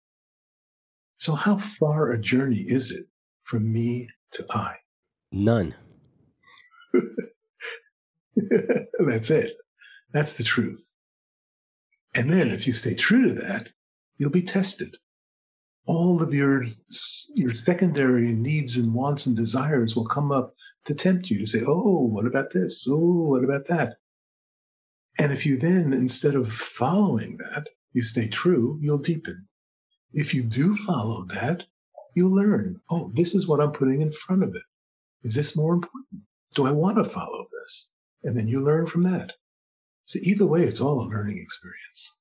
So, 1.17 1.35
how 1.35 1.57
far 1.57 2.11
a 2.11 2.19
journey 2.19 2.63
is 2.65 2.91
it 2.91 3.05
from 3.43 3.71
me 3.71 4.09
to 4.31 4.45
I? 4.49 4.77
None. 5.31 5.75
That's 9.05 9.29
it. 9.29 9.55
That's 10.13 10.33
the 10.33 10.43
truth. 10.43 10.91
And 12.13 12.29
then, 12.29 12.49
if 12.49 12.67
you 12.67 12.73
stay 12.73 12.95
true 12.95 13.27
to 13.27 13.33
that, 13.35 13.69
you'll 14.17 14.29
be 14.29 14.41
tested. 14.41 14.97
All 15.85 16.21
of 16.21 16.33
your, 16.33 16.63
your 17.35 17.49
secondary 17.49 18.33
needs 18.33 18.77
and 18.77 18.93
wants 18.93 19.25
and 19.25 19.35
desires 19.35 19.95
will 19.95 20.07
come 20.07 20.31
up 20.31 20.53
to 20.85 20.93
tempt 20.93 21.29
you 21.29 21.39
to 21.39 21.45
say, 21.45 21.61
Oh, 21.65 22.07
what 22.11 22.27
about 22.27 22.51
this? 22.53 22.85
Oh, 22.89 23.29
what 23.29 23.43
about 23.43 23.67
that? 23.67 23.97
And 25.21 25.31
if 25.31 25.45
you 25.45 25.55
then, 25.55 25.93
instead 25.93 26.33
of 26.33 26.51
following 26.51 27.37
that, 27.37 27.67
you 27.93 28.01
stay 28.01 28.27
true, 28.27 28.79
you'll 28.81 28.97
deepen. 28.97 29.45
If 30.13 30.33
you 30.33 30.41
do 30.41 30.73
follow 30.73 31.25
that, 31.25 31.65
you 32.15 32.27
learn, 32.27 32.81
oh, 32.89 33.11
this 33.13 33.35
is 33.35 33.47
what 33.47 33.59
I'm 33.59 33.71
putting 33.71 34.01
in 34.01 34.11
front 34.11 34.41
of 34.41 34.55
it. 34.55 34.63
Is 35.21 35.35
this 35.35 35.55
more 35.55 35.75
important? 35.75 36.23
Do 36.55 36.65
I 36.65 36.71
want 36.71 36.97
to 36.97 37.03
follow 37.03 37.45
this? 37.51 37.91
And 38.23 38.35
then 38.35 38.47
you 38.47 38.61
learn 38.61 38.87
from 38.87 39.03
that. 39.03 39.33
So 40.05 40.17
either 40.23 40.47
way, 40.47 40.63
it's 40.63 40.81
all 40.81 40.99
a 40.99 41.07
learning 41.07 41.37
experience. 41.37 42.17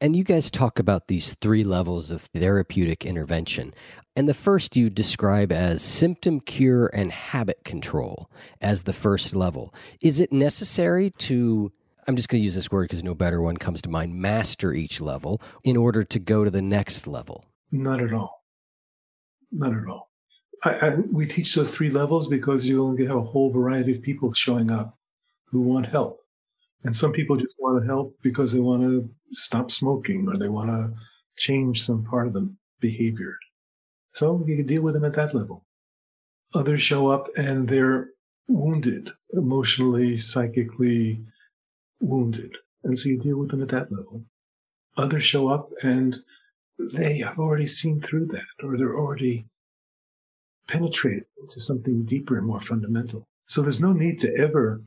And 0.00 0.16
you 0.16 0.24
guys 0.24 0.50
talk 0.50 0.78
about 0.78 1.08
these 1.08 1.34
three 1.42 1.64
levels 1.64 2.10
of 2.10 2.22
therapeutic 2.22 3.04
intervention. 3.04 3.74
And 4.16 4.26
the 4.26 4.32
first 4.32 4.74
you 4.74 4.88
describe 4.88 5.52
as 5.52 5.82
symptom 5.82 6.40
cure 6.40 6.88
and 6.94 7.12
habit 7.12 7.64
control 7.64 8.30
as 8.62 8.84
the 8.84 8.94
first 8.94 9.36
level. 9.36 9.74
Is 10.00 10.18
it 10.18 10.32
necessary 10.32 11.10
to 11.18 11.72
I'm 12.08 12.16
just 12.16 12.30
going 12.30 12.40
to 12.40 12.44
use 12.44 12.54
this 12.54 12.70
word 12.70 12.84
because 12.84 13.04
no 13.04 13.14
better 13.14 13.42
one 13.42 13.58
comes 13.58 13.82
to 13.82 13.90
mind, 13.90 14.14
master 14.14 14.72
each 14.72 14.98
level 14.98 15.42
in 15.62 15.76
order 15.76 16.02
to 16.04 16.18
go 16.18 16.42
to 16.42 16.50
the 16.50 16.62
next 16.62 17.06
level? 17.06 17.44
Not 17.70 18.00
at 18.00 18.14
all. 18.14 18.44
Not 19.52 19.74
at 19.74 19.86
all. 19.86 20.10
I, 20.64 20.70
I, 20.70 20.96
we 21.12 21.26
teach 21.26 21.54
those 21.54 21.70
three 21.70 21.90
levels 21.90 22.26
because 22.26 22.66
you'll 22.66 22.96
have 22.96 23.16
a 23.16 23.22
whole 23.22 23.52
variety 23.52 23.92
of 23.92 24.00
people 24.00 24.32
showing 24.32 24.70
up 24.70 24.96
who 25.48 25.60
want 25.60 25.84
help. 25.84 26.22
And 26.82 26.96
some 26.96 27.12
people 27.12 27.36
just 27.36 27.54
want 27.58 27.82
to 27.82 27.86
help 27.86 28.16
because 28.22 28.54
they 28.54 28.60
want 28.60 28.84
to 28.84 29.10
stop 29.32 29.70
smoking 29.70 30.26
or 30.28 30.38
they 30.38 30.48
want 30.48 30.70
to 30.70 30.94
change 31.36 31.82
some 31.82 32.04
part 32.04 32.26
of 32.26 32.32
the 32.32 32.50
behavior. 32.80 33.36
So 34.12 34.42
you 34.46 34.56
can 34.56 34.66
deal 34.66 34.82
with 34.82 34.94
them 34.94 35.04
at 35.04 35.12
that 35.12 35.34
level. 35.34 35.66
Others 36.54 36.80
show 36.80 37.08
up 37.08 37.28
and 37.36 37.68
they're 37.68 38.08
wounded 38.48 39.10
emotionally, 39.34 40.16
psychically, 40.16 41.20
wounded. 42.00 42.56
And 42.84 42.98
so 42.98 43.08
you 43.08 43.18
deal 43.18 43.38
with 43.38 43.50
them 43.50 43.62
at 43.62 43.68
that 43.68 43.90
level. 43.90 44.24
Others 44.96 45.24
show 45.24 45.48
up 45.48 45.70
and 45.82 46.16
they 46.78 47.18
have 47.18 47.38
already 47.38 47.66
seen 47.66 48.00
through 48.00 48.26
that, 48.26 48.64
or 48.64 48.76
they're 48.76 48.96
already 48.96 49.46
penetrated 50.68 51.24
into 51.40 51.60
something 51.60 52.04
deeper 52.04 52.38
and 52.38 52.46
more 52.46 52.60
fundamental. 52.60 53.26
So 53.46 53.62
there's 53.62 53.80
no 53.80 53.92
need 53.92 54.18
to 54.20 54.36
ever 54.36 54.82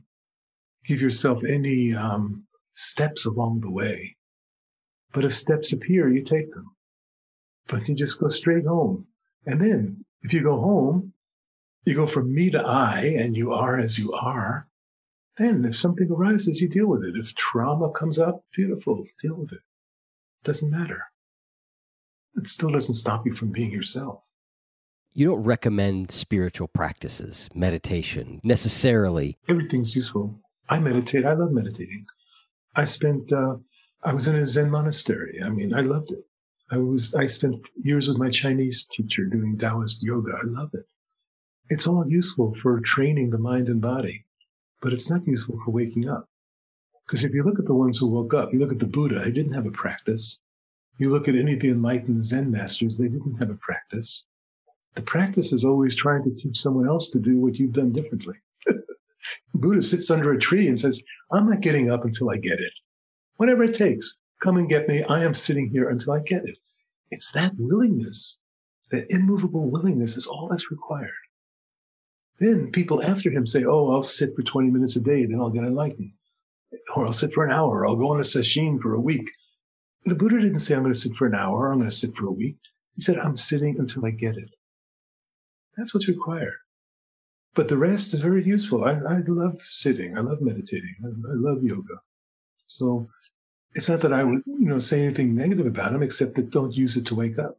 give 0.86 1.02
yourself 1.02 1.42
any 1.44 1.94
um, 1.94 2.44
steps 2.72 3.26
along 3.26 3.60
the 3.60 3.70
way. 3.70 4.16
But 5.12 5.24
if 5.24 5.36
steps 5.36 5.72
appear, 5.72 6.08
you 6.08 6.22
take 6.22 6.52
them. 6.54 6.74
But 7.66 7.88
you 7.88 7.94
just 7.94 8.20
go 8.20 8.28
straight 8.28 8.66
home. 8.66 9.06
And 9.46 9.60
then 9.60 10.04
if 10.22 10.32
you 10.32 10.42
go 10.42 10.58
home, 10.60 11.12
you 11.84 11.94
go 11.94 12.06
from 12.06 12.32
me 12.32 12.48
to 12.50 12.60
I, 12.60 13.00
and 13.18 13.36
you 13.36 13.52
are 13.52 13.78
as 13.78 13.98
you 13.98 14.12
are. 14.12 14.68
Then, 15.38 15.64
if 15.64 15.76
something 15.76 16.10
arises, 16.10 16.60
you 16.60 16.68
deal 16.68 16.86
with 16.86 17.04
it. 17.04 17.16
If 17.16 17.34
trauma 17.34 17.90
comes 17.90 18.18
up, 18.18 18.44
beautiful, 18.54 19.06
deal 19.20 19.36
with 19.36 19.52
it. 19.52 19.56
it. 19.56 19.62
Doesn't 20.44 20.70
matter. 20.70 21.04
It 22.34 22.48
still 22.48 22.70
doesn't 22.70 22.96
stop 22.96 23.26
you 23.26 23.34
from 23.34 23.50
being 23.50 23.70
yourself. 23.70 24.24
You 25.14 25.26
don't 25.26 25.42
recommend 25.42 26.10
spiritual 26.10 26.68
practices, 26.68 27.48
meditation, 27.54 28.40
necessarily. 28.42 29.38
Everything's 29.48 29.94
useful. 29.94 30.40
I 30.68 30.80
meditate. 30.80 31.26
I 31.26 31.34
love 31.34 31.52
meditating. 31.52 32.06
I 32.74 32.84
spent, 32.84 33.32
uh, 33.32 33.56
I 34.02 34.14
was 34.14 34.26
in 34.26 34.36
a 34.36 34.44
Zen 34.44 34.70
monastery. 34.70 35.40
I 35.44 35.50
mean, 35.50 35.74
I 35.74 35.80
loved 35.80 36.12
it. 36.12 36.24
I 36.70 36.78
was, 36.78 37.14
I 37.14 37.26
spent 37.26 37.56
years 37.82 38.08
with 38.08 38.16
my 38.16 38.30
Chinese 38.30 38.86
teacher 38.86 39.26
doing 39.26 39.58
Taoist 39.58 40.02
yoga. 40.02 40.32
I 40.32 40.46
love 40.46 40.70
it. 40.72 40.86
It's 41.68 41.86
all 41.86 42.06
useful 42.08 42.54
for 42.54 42.80
training 42.80 43.30
the 43.30 43.38
mind 43.38 43.68
and 43.68 43.80
body 43.80 44.24
but 44.82 44.92
it's 44.92 45.08
not 45.08 45.26
useful 45.26 45.58
for 45.64 45.70
waking 45.70 46.08
up. 46.08 46.28
Because 47.06 47.24
if 47.24 47.32
you 47.32 47.44
look 47.44 47.58
at 47.58 47.66
the 47.66 47.74
ones 47.74 47.98
who 47.98 48.08
woke 48.08 48.34
up, 48.34 48.52
you 48.52 48.58
look 48.58 48.72
at 48.72 48.80
the 48.80 48.86
Buddha, 48.86 49.24
he 49.24 49.30
didn't 49.30 49.54
have 49.54 49.66
a 49.66 49.70
practice. 49.70 50.40
You 50.98 51.10
look 51.10 51.28
at 51.28 51.36
any 51.36 51.54
of 51.54 51.60
the 51.60 51.70
enlightened 51.70 52.22
Zen 52.22 52.50
masters, 52.50 52.98
they 52.98 53.08
didn't 53.08 53.38
have 53.38 53.50
a 53.50 53.54
practice. 53.54 54.24
The 54.94 55.02
practice 55.02 55.52
is 55.52 55.64
always 55.64 55.96
trying 55.96 56.22
to 56.24 56.34
teach 56.34 56.58
someone 56.58 56.86
else 56.86 57.10
to 57.10 57.18
do 57.18 57.38
what 57.38 57.56
you've 57.56 57.72
done 57.72 57.92
differently. 57.92 58.34
Buddha 59.54 59.80
sits 59.80 60.10
under 60.10 60.32
a 60.32 60.38
tree 60.38 60.68
and 60.68 60.78
says, 60.78 61.02
I'm 61.30 61.48
not 61.48 61.60
getting 61.60 61.90
up 61.90 62.04
until 62.04 62.30
I 62.30 62.36
get 62.36 62.60
it. 62.60 62.72
Whatever 63.36 63.64
it 63.64 63.74
takes, 63.74 64.16
come 64.42 64.56
and 64.56 64.68
get 64.68 64.88
me. 64.88 65.02
I 65.04 65.24
am 65.24 65.34
sitting 65.34 65.70
here 65.70 65.88
until 65.88 66.12
I 66.12 66.20
get 66.20 66.44
it. 66.44 66.58
It's 67.10 67.32
that 67.32 67.52
willingness, 67.56 68.38
that 68.90 69.10
immovable 69.10 69.70
willingness 69.70 70.16
is 70.16 70.26
all 70.26 70.48
that's 70.50 70.70
required. 70.70 71.10
Then 72.42 72.72
people 72.72 73.00
after 73.04 73.30
him 73.30 73.46
say, 73.46 73.64
Oh, 73.64 73.92
I'll 73.92 74.02
sit 74.02 74.34
for 74.34 74.42
20 74.42 74.68
minutes 74.68 74.96
a 74.96 75.00
day, 75.00 75.24
then 75.24 75.38
I'll 75.40 75.50
get 75.50 75.62
enlightened. 75.62 76.10
Or 76.96 77.06
I'll 77.06 77.12
sit 77.12 77.32
for 77.32 77.44
an 77.44 77.52
hour, 77.52 77.78
or 77.78 77.86
I'll 77.86 77.94
go 77.94 78.10
on 78.10 78.16
a 78.16 78.22
sesshin 78.22 78.80
for 78.80 78.94
a 78.94 79.00
week. 79.00 79.30
The 80.06 80.16
Buddha 80.16 80.40
didn't 80.40 80.58
say, 80.58 80.74
I'm 80.74 80.82
going 80.82 80.92
to 80.92 80.98
sit 80.98 81.14
for 81.14 81.28
an 81.28 81.36
hour, 81.36 81.70
I'm 81.70 81.78
going 81.78 81.88
to 81.88 81.94
sit 81.94 82.16
for 82.16 82.26
a 82.26 82.32
week. 82.32 82.56
He 82.96 83.02
said, 83.02 83.16
I'm 83.16 83.36
sitting 83.36 83.76
until 83.78 84.04
I 84.04 84.10
get 84.10 84.36
it. 84.36 84.50
That's 85.76 85.94
what's 85.94 86.08
required. 86.08 86.56
But 87.54 87.68
the 87.68 87.78
rest 87.78 88.12
is 88.12 88.20
very 88.20 88.42
useful. 88.42 88.84
I, 88.84 88.94
I 88.94 89.22
love 89.28 89.62
sitting. 89.62 90.18
I 90.18 90.20
love 90.22 90.40
meditating. 90.40 90.96
I, 91.04 91.08
I 91.08 91.36
love 91.36 91.62
yoga. 91.62 92.00
So 92.66 93.08
it's 93.74 93.88
not 93.88 94.00
that 94.00 94.12
I 94.12 94.24
would, 94.24 94.42
you 94.46 94.66
know, 94.66 94.80
say 94.80 95.04
anything 95.04 95.36
negative 95.36 95.66
about 95.66 95.92
them, 95.92 96.02
except 96.02 96.34
that 96.34 96.50
don't 96.50 96.76
use 96.76 96.96
it 96.96 97.06
to 97.06 97.14
wake 97.14 97.38
up. 97.38 97.58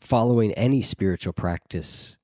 following 0.00 0.52
any 0.52 0.82
spiritual 0.82 1.32
practice 1.32 2.18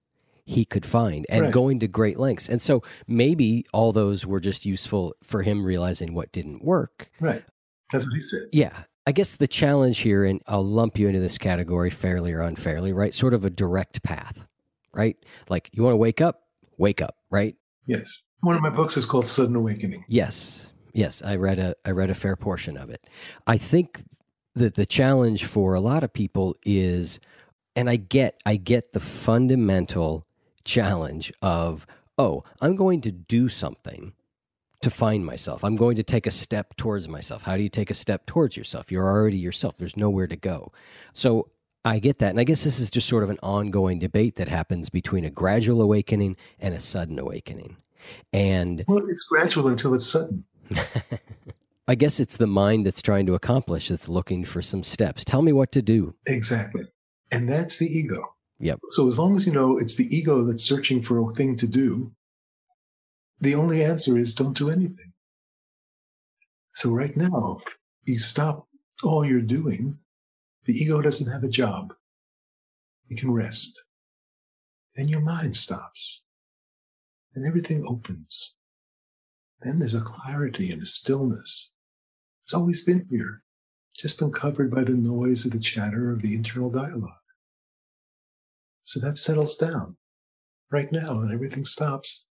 he 0.47 0.65
could 0.65 0.85
find 0.85 1.25
and 1.31 1.45
Right. 1.45 1.53
going 1.53 1.81
to 1.81 1.89
great 1.89 2.19
lengths. 2.19 2.49
And 2.49 2.61
so 2.61 2.83
maybe 3.07 3.65
all 3.73 3.93
those 3.93 4.27
were 4.27 4.41
just 4.41 4.67
useful 4.67 5.15
for 5.23 5.43
him 5.43 5.65
realizing 5.65 6.13
what 6.15 6.33
didn't 6.33 6.63
work. 6.63 7.11
Right. 7.21 7.43
That's 7.91 8.05
what 8.05 8.15
he 8.15 8.21
said. 8.21 8.43
Yeah. 8.53 8.85
I 9.07 9.13
guess 9.13 9.37
the 9.37 9.47
challenge 9.47 9.99
here, 10.01 10.25
and 10.25 10.41
I'll 10.47 10.65
lump 10.65 10.99
you 10.99 11.09
into 11.09 11.21
this 11.21 11.39
category 11.39 11.91
fairly 11.91 12.33
or 12.33 12.41
unfairly, 12.41 12.93
right? 12.93 13.15
Sort 13.15 13.35
of 13.35 13.45
a 13.45 13.51
direct 13.51 14.03
path, 14.03 14.47
right? 14.95 15.17
Like 15.49 15.71
you 15.73 15.83
want 15.83 15.93
to 15.93 15.99
wake 15.99 16.21
up, 16.21 16.43
wake 16.79 17.01
up, 17.03 17.17
right? 17.31 17.55
Yes. 17.87 18.23
One 18.41 18.57
of 18.57 18.63
my 18.63 18.71
books 18.71 18.97
is 18.97 19.07
called 19.07 19.27
Sudden 19.27 19.57
Awakening. 19.57 20.05
Yes, 20.09 20.71
yes, 20.93 21.23
I 21.23 21.37
read 21.37 21.59
a 21.59 21.75
I 21.87 21.91
read 21.93 22.11
a 22.11 22.15
fair 22.15 22.37
portion 22.37 22.77
of 22.77 22.91
it. 22.91 23.07
I 23.47 23.57
think 23.59 24.03
that 24.55 24.75
the 24.75 24.85
challenge 24.87 25.45
for 25.45 25.73
a 25.75 25.81
lot 25.81 26.03
of 26.05 26.13
people 26.13 26.55
is, 26.65 27.21
and 27.77 27.91
I 27.91 27.97
get 27.97 28.41
I 28.47 28.57
get 28.57 28.93
the 28.93 29.01
fundamental 29.01 30.27
challenge 30.65 31.33
of 31.43 31.87
oh 32.19 32.43
I'm 32.61 32.77
going 32.77 33.01
to 33.03 33.13
do 33.13 33.49
something 33.49 34.13
to 34.85 34.91
find 34.91 35.25
myself. 35.25 35.65
I'm 35.65 35.77
going 35.77 35.97
to 35.97 36.03
take 36.03 36.27
a 36.27 36.31
step 36.31 36.77
towards 36.77 37.09
myself. 37.09 37.43
How 37.43 37.57
do 37.57 37.63
you 37.63 37.71
take 37.71 37.91
a 37.91 37.95
step 37.95 38.27
towards 38.27 38.57
yourself? 38.57 38.93
You're 38.93 39.09
already 39.09 39.39
yourself. 39.39 39.79
There's 39.79 39.97
nowhere 39.97 40.27
to 40.27 40.37
go. 40.37 40.73
So 41.15 41.49
I 41.87 41.99
get 41.99 42.19
that. 42.19 42.31
And 42.31 42.41
I 42.41 42.45
guess 42.45 42.65
this 42.65 42.79
is 42.79 42.91
just 42.91 43.09
sort 43.09 43.25
of 43.25 43.31
an 43.31 43.39
ongoing 43.43 43.99
debate 43.99 44.37
that 44.37 44.49
happens 44.49 44.91
between 44.91 45.25
a 45.25 45.31
gradual 45.31 45.81
awakening 45.81 46.37
and 46.61 46.75
a 46.75 46.81
sudden 46.81 47.19
awakening. 47.19 47.79
And 48.33 48.85
Well, 48.87 49.09
it's 49.09 49.23
gradual 49.23 49.69
until 49.69 49.95
it's 49.95 50.07
sudden. 50.07 50.45
I 51.89 51.95
guess 51.95 52.21
it's 52.21 52.37
the 52.37 52.47
mind 52.47 52.87
that's 52.87 53.03
trying 53.03 53.27
to 53.27 53.35
accomplish 53.35 53.89
that's 53.89 54.09
looking 54.09 54.45
for 54.45 54.63
some 54.63 54.83
steps. 54.83 55.25
Tell 55.25 55.43
me 55.43 55.53
what 55.53 55.73
to 55.73 55.83
do. 55.83 56.15
Exactly. 56.27 56.85
And 57.35 57.49
that's 57.49 57.79
the 57.79 57.87
ego. 57.87 58.35
Yep. 58.61 58.81
So 58.88 59.09
as 59.09 59.18
long 59.18 59.35
as 59.35 59.47
you 59.47 59.53
know 59.53 59.77
it's 59.77 59.97
the 59.97 60.07
ego 60.16 60.44
that's 60.44 60.62
searching 60.62 61.03
for 61.03 61.18
a 61.18 61.35
thing 61.35 61.57
to 61.57 61.66
do, 61.66 62.12
the 63.40 63.55
only 63.55 63.83
answer 63.83 64.16
is 64.16 64.35
don't 64.35 64.57
do 64.57 64.70
anything. 64.70 65.12
So 66.75 66.90
right 66.90 67.16
now, 67.16 67.59
you 68.05 68.18
stop 68.18 68.68
all 69.03 69.25
you're 69.25 69.40
doing, 69.40 69.99
the 70.64 70.73
ego 70.73 71.01
doesn't 71.01 71.33
have 71.33 71.44
a 71.44 71.49
job. 71.49 71.94
You 73.09 73.16
can 73.16 73.33
rest. 73.33 73.85
Then 74.94 75.09
your 75.09 75.20
mind 75.20 75.57
stops. 75.57 76.23
And 77.35 77.47
everything 77.47 77.85
opens. 77.87 78.55
Then 79.61 79.79
there's 79.79 79.94
a 79.94 80.01
clarity 80.01 80.70
and 80.70 80.83
a 80.83 80.87
stillness. 80.87 81.73
It's 82.42 82.55
always 82.55 82.85
been 82.85 83.07
here, 83.11 83.42
just 83.97 84.18
been 84.18 84.31
covered 84.31 84.70
by 84.70 84.85
the 84.85 84.97
noise 84.97 85.44
of 85.44 85.53
the 85.53 85.59
chatter 85.59 86.12
of 86.12 86.23
the 86.23 86.35
internal 86.35 86.70
dialogue. 86.70 87.24
So 88.85 89.01
that 89.01 89.16
settles 89.16 89.57
down 89.57 89.97
right 90.70 90.92
now 90.92 91.20
and 91.20 91.33
everything 91.33 91.64
stops. 91.64 92.27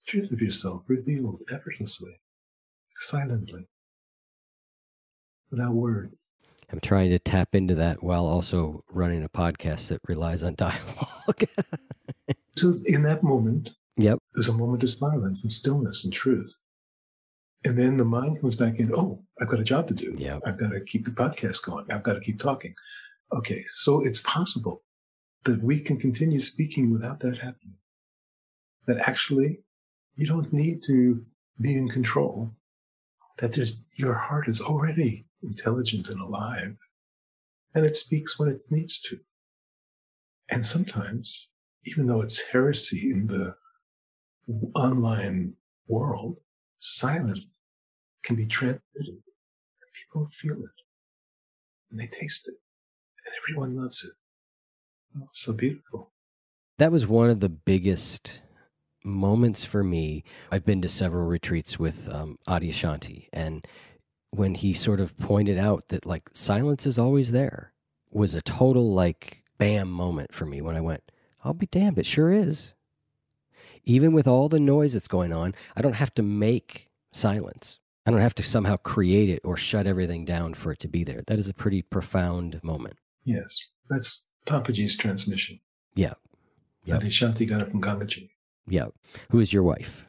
The 0.00 0.10
truth 0.10 0.32
of 0.32 0.40
yourself 0.40 0.82
revealed 0.88 1.40
effortlessly, 1.52 2.20
silently, 2.96 3.68
without 5.50 5.72
words. 5.72 6.16
I'm 6.72 6.80
trying 6.80 7.10
to 7.10 7.18
tap 7.20 7.54
into 7.54 7.76
that 7.76 8.02
while 8.02 8.26
also 8.26 8.82
running 8.90 9.22
a 9.22 9.28
podcast 9.28 9.88
that 9.88 10.00
relies 10.08 10.42
on 10.42 10.54
dialogue. 10.56 11.44
So 12.56 12.72
in 12.86 13.02
that 13.02 13.24
moment, 13.24 13.70
yep. 13.96 14.20
there's 14.32 14.48
a 14.48 14.52
moment 14.52 14.84
of 14.84 14.90
silence 14.90 15.42
and 15.42 15.50
stillness 15.50 16.04
and 16.04 16.12
truth. 16.12 16.56
And 17.64 17.76
then 17.76 17.96
the 17.96 18.04
mind 18.04 18.40
comes 18.40 18.54
back 18.54 18.78
in, 18.78 18.94
oh, 18.94 19.24
I've 19.40 19.48
got 19.48 19.58
a 19.58 19.64
job 19.64 19.88
to 19.88 19.94
do. 19.94 20.14
Yep. 20.16 20.42
I've 20.46 20.56
got 20.56 20.70
to 20.70 20.80
keep 20.80 21.04
the 21.04 21.10
podcast 21.10 21.64
going. 21.64 21.90
I've 21.90 22.04
got 22.04 22.14
to 22.14 22.20
keep 22.20 22.38
talking. 22.38 22.72
Okay, 23.36 23.64
so 23.74 24.04
it's 24.04 24.20
possible 24.20 24.84
that 25.44 25.62
we 25.62 25.80
can 25.80 25.98
continue 25.98 26.38
speaking 26.38 26.92
without 26.92 27.20
that 27.20 27.38
happening. 27.38 27.76
That 28.86 29.08
actually 29.08 29.62
you 30.16 30.26
don't 30.26 30.52
need 30.52 30.80
to 30.86 31.24
be 31.60 31.76
in 31.76 31.88
control. 31.88 32.52
That 33.38 33.54
there's 33.54 33.82
your 33.96 34.14
heart 34.14 34.48
is 34.48 34.60
already 34.60 35.26
intelligent 35.42 36.08
and 36.08 36.20
alive. 36.20 36.78
And 37.74 37.84
it 37.84 37.96
speaks 37.96 38.38
when 38.38 38.48
it 38.48 38.62
needs 38.70 39.00
to. 39.02 39.18
And 40.48 40.64
sometimes, 40.64 41.50
even 41.84 42.06
though 42.06 42.20
it's 42.20 42.50
heresy 42.50 43.10
in 43.10 43.26
the 43.26 43.56
online 44.74 45.54
world, 45.88 46.38
silence 46.78 47.58
can 48.22 48.36
be 48.36 48.46
transmitted. 48.46 49.20
People 49.94 50.28
feel 50.32 50.56
it 50.56 50.70
and 51.94 52.00
they 52.00 52.06
taste 52.08 52.48
it, 52.48 52.54
and 53.24 53.34
everyone 53.42 53.76
loves 53.76 54.04
it. 54.04 54.23
It's 55.22 55.42
so 55.44 55.52
beautiful. 55.52 56.10
That 56.78 56.92
was 56.92 57.06
one 57.06 57.30
of 57.30 57.40
the 57.40 57.48
biggest 57.48 58.42
moments 59.04 59.64
for 59.64 59.84
me. 59.84 60.24
I've 60.50 60.64
been 60.64 60.82
to 60.82 60.88
several 60.88 61.26
retreats 61.26 61.78
with 61.78 62.08
um, 62.12 62.38
Adyashanti, 62.48 63.28
and 63.32 63.66
when 64.30 64.54
he 64.56 64.74
sort 64.74 65.00
of 65.00 65.16
pointed 65.18 65.58
out 65.58 65.88
that 65.88 66.04
like 66.04 66.30
silence 66.32 66.86
is 66.86 66.98
always 66.98 67.30
there 67.30 67.72
was 68.10 68.34
a 68.34 68.42
total 68.42 68.92
like 68.92 69.42
bam 69.58 69.90
moment 69.90 70.32
for 70.32 70.46
me 70.46 70.62
when 70.62 70.76
I 70.76 70.80
went, 70.80 71.02
I'll 71.42 71.52
be 71.52 71.66
damned, 71.66 71.98
it 71.98 72.06
sure 72.06 72.32
is. 72.32 72.74
Even 73.84 74.12
with 74.12 74.26
all 74.26 74.48
the 74.48 74.60
noise 74.60 74.94
that's 74.94 75.08
going 75.08 75.32
on, 75.32 75.54
I 75.76 75.82
don't 75.82 75.96
have 75.96 76.14
to 76.14 76.22
make 76.22 76.90
silence. 77.12 77.80
I 78.06 78.10
don't 78.10 78.20
have 78.20 78.34
to 78.36 78.42
somehow 78.42 78.76
create 78.76 79.28
it 79.28 79.40
or 79.44 79.56
shut 79.56 79.86
everything 79.86 80.24
down 80.24 80.54
for 80.54 80.72
it 80.72 80.78
to 80.80 80.88
be 80.88 81.04
there. 81.04 81.22
That 81.26 81.38
is 81.38 81.48
a 81.48 81.54
pretty 81.54 81.82
profound 81.82 82.62
moment. 82.62 82.98
Yes, 83.24 83.58
that's 83.90 84.30
Papaji's 84.46 84.96
transmission. 84.96 85.60
Yeah. 85.94 86.14
Yeah. 86.84 86.98
Shanti 86.98 87.48
got 87.48 87.62
it 87.62 87.70
from 87.70 87.80
Gangaji. 87.80 88.30
Yeah. 88.66 88.86
Who 89.30 89.40
is 89.40 89.52
your 89.52 89.62
wife? 89.62 90.06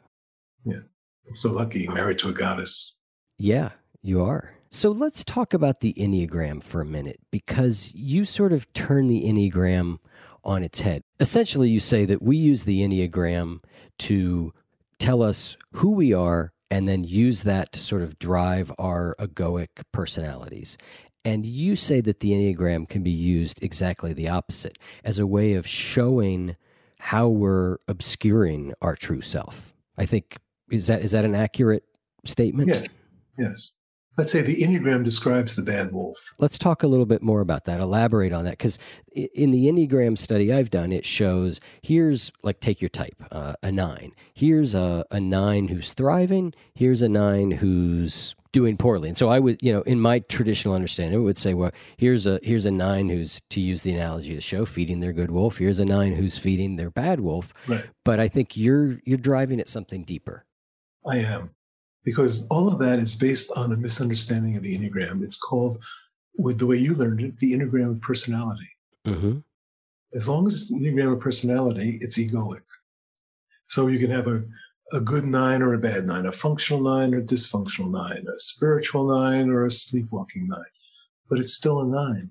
Yeah. 0.64 0.80
I'm 1.28 1.36
so 1.36 1.50
lucky, 1.52 1.88
married 1.88 2.18
to 2.20 2.28
a 2.28 2.32
goddess. 2.32 2.94
Yeah, 3.38 3.70
you 4.02 4.22
are. 4.22 4.54
So 4.70 4.90
let's 4.90 5.24
talk 5.24 5.54
about 5.54 5.80
the 5.80 5.94
Enneagram 5.94 6.62
for 6.62 6.80
a 6.80 6.86
minute 6.86 7.18
because 7.30 7.92
you 7.94 8.24
sort 8.24 8.52
of 8.52 8.72
turn 8.72 9.06
the 9.06 9.24
Enneagram 9.24 9.98
on 10.44 10.62
its 10.62 10.80
head. 10.80 11.02
Essentially, 11.18 11.68
you 11.68 11.80
say 11.80 12.04
that 12.04 12.22
we 12.22 12.36
use 12.36 12.64
the 12.64 12.80
Enneagram 12.80 13.58
to 14.00 14.52
tell 14.98 15.22
us 15.22 15.56
who 15.72 15.92
we 15.92 16.12
are 16.12 16.52
and 16.70 16.88
then 16.88 17.04
use 17.04 17.42
that 17.44 17.72
to 17.72 17.80
sort 17.80 18.02
of 18.02 18.18
drive 18.18 18.72
our 18.78 19.14
egoic 19.18 19.68
personalities. 19.92 20.76
And 21.26 21.44
you 21.44 21.74
say 21.74 22.00
that 22.02 22.20
the 22.20 22.30
Enneagram 22.30 22.88
can 22.88 23.02
be 23.02 23.10
used 23.10 23.60
exactly 23.60 24.12
the 24.12 24.28
opposite 24.28 24.78
as 25.02 25.18
a 25.18 25.26
way 25.26 25.54
of 25.54 25.66
showing 25.66 26.56
how 27.00 27.26
we're 27.26 27.78
obscuring 27.88 28.72
our 28.80 28.94
true 28.94 29.20
self. 29.20 29.74
I 29.98 30.06
think 30.06 30.36
is 30.70 30.86
that 30.86 31.02
is 31.02 31.10
that 31.10 31.24
an 31.24 31.34
accurate 31.34 31.82
statement? 32.24 32.68
Yes. 32.68 33.00
Yes. 33.36 33.72
Let's 34.16 34.30
say 34.30 34.40
the 34.40 34.62
Enneagram 34.62 35.02
describes 35.02 35.56
the 35.56 35.62
bad 35.62 35.92
wolf. 35.92 36.16
Let's 36.38 36.58
talk 36.58 36.84
a 36.84 36.86
little 36.86 37.04
bit 37.04 37.22
more 37.22 37.40
about 37.40 37.64
that. 37.64 37.80
Elaborate 37.80 38.32
on 38.32 38.44
that. 38.44 38.52
Because 38.52 38.78
in 39.12 39.50
the 39.50 39.66
Enneagram 39.66 40.16
study 40.16 40.52
I've 40.52 40.70
done, 40.70 40.92
it 40.92 41.04
shows 41.04 41.60
here's 41.82 42.30
like 42.44 42.60
take 42.60 42.80
your 42.80 42.88
type, 42.88 43.22
uh, 43.32 43.54
a 43.64 43.72
nine. 43.72 44.12
Here's 44.32 44.76
a, 44.76 45.04
a 45.10 45.18
nine 45.18 45.68
who's 45.68 45.92
thriving. 45.92 46.54
Here's 46.72 47.02
a 47.02 47.08
nine 47.08 47.50
who's 47.50 48.36
doing 48.56 48.78
poorly. 48.78 49.08
And 49.08 49.18
so 49.18 49.28
I 49.28 49.38
would, 49.38 49.62
you 49.62 49.70
know, 49.70 49.82
in 49.82 50.00
my 50.00 50.18
traditional 50.18 50.74
understanding, 50.74 51.20
it 51.20 51.22
would 51.22 51.36
say, 51.36 51.52
well, 51.52 51.72
here's 51.98 52.26
a 52.26 52.40
here's 52.42 52.64
a 52.64 52.70
nine 52.70 53.10
who's 53.10 53.42
to 53.50 53.60
use 53.60 53.82
the 53.82 53.92
analogy 53.92 54.30
of 54.30 54.38
the 54.38 54.40
show, 54.40 54.64
feeding 54.64 55.00
their 55.00 55.12
good 55.12 55.30
wolf. 55.30 55.58
Here's 55.58 55.78
a 55.78 55.84
nine 55.84 56.14
who's 56.14 56.38
feeding 56.38 56.76
their 56.76 56.90
bad 56.90 57.20
wolf. 57.20 57.52
Right. 57.68 57.84
But 58.02 58.18
I 58.18 58.28
think 58.28 58.56
you're 58.56 58.98
you're 59.04 59.18
driving 59.18 59.60
at 59.60 59.68
something 59.68 60.04
deeper. 60.04 60.46
I 61.06 61.18
am 61.18 61.50
because 62.02 62.46
all 62.48 62.66
of 62.66 62.78
that 62.78 62.98
is 62.98 63.14
based 63.14 63.52
on 63.58 63.72
a 63.72 63.76
misunderstanding 63.76 64.56
of 64.56 64.62
the 64.62 64.74
Enneagram. 64.74 65.22
It's 65.22 65.36
called, 65.36 65.84
with 66.38 66.58
the 66.58 66.66
way 66.66 66.78
you 66.78 66.94
learned 66.94 67.20
it, 67.20 67.38
the 67.38 67.52
Enneagram 67.52 67.90
of 67.90 68.00
personality. 68.00 68.70
Mm-hmm. 69.04 69.40
As 70.14 70.26
long 70.30 70.46
as 70.46 70.54
it's 70.54 70.72
the 70.72 70.80
Enneagram 70.80 71.12
of 71.12 71.20
personality, 71.20 71.98
it's 72.00 72.16
egoic. 72.16 72.62
So 73.66 73.88
you 73.88 73.98
can 73.98 74.10
have 74.10 74.28
a, 74.28 74.44
a 74.92 75.00
good 75.00 75.24
nine 75.24 75.62
or 75.62 75.74
a 75.74 75.78
bad 75.78 76.06
nine, 76.06 76.26
a 76.26 76.32
functional 76.32 76.82
nine 76.82 77.14
or 77.14 77.20
dysfunctional 77.20 77.90
nine, 77.90 78.24
a 78.28 78.38
spiritual 78.38 79.08
nine 79.08 79.50
or 79.50 79.64
a 79.64 79.70
sleepwalking 79.70 80.46
nine, 80.48 80.72
but 81.28 81.38
it's 81.38 81.54
still 81.54 81.80
a 81.80 81.86
nine. 81.86 82.30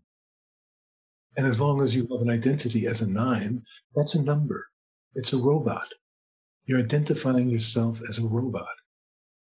And 1.38 1.46
as 1.46 1.60
long 1.60 1.82
as 1.82 1.96
you 1.96 2.08
have 2.12 2.22
an 2.22 2.30
identity 2.30 2.86
as 2.86 3.02
a 3.02 3.10
nine, 3.10 3.64
that's 3.96 4.16
a 4.16 4.24
number. 4.24 4.68
It's 5.16 5.34
a 5.34 5.38
robot. 5.38 5.94
You're 6.64 6.80
identifying 6.80 7.50
yourself 7.50 8.02
as 8.08 8.18
a 8.18 8.26
robot 8.26 8.76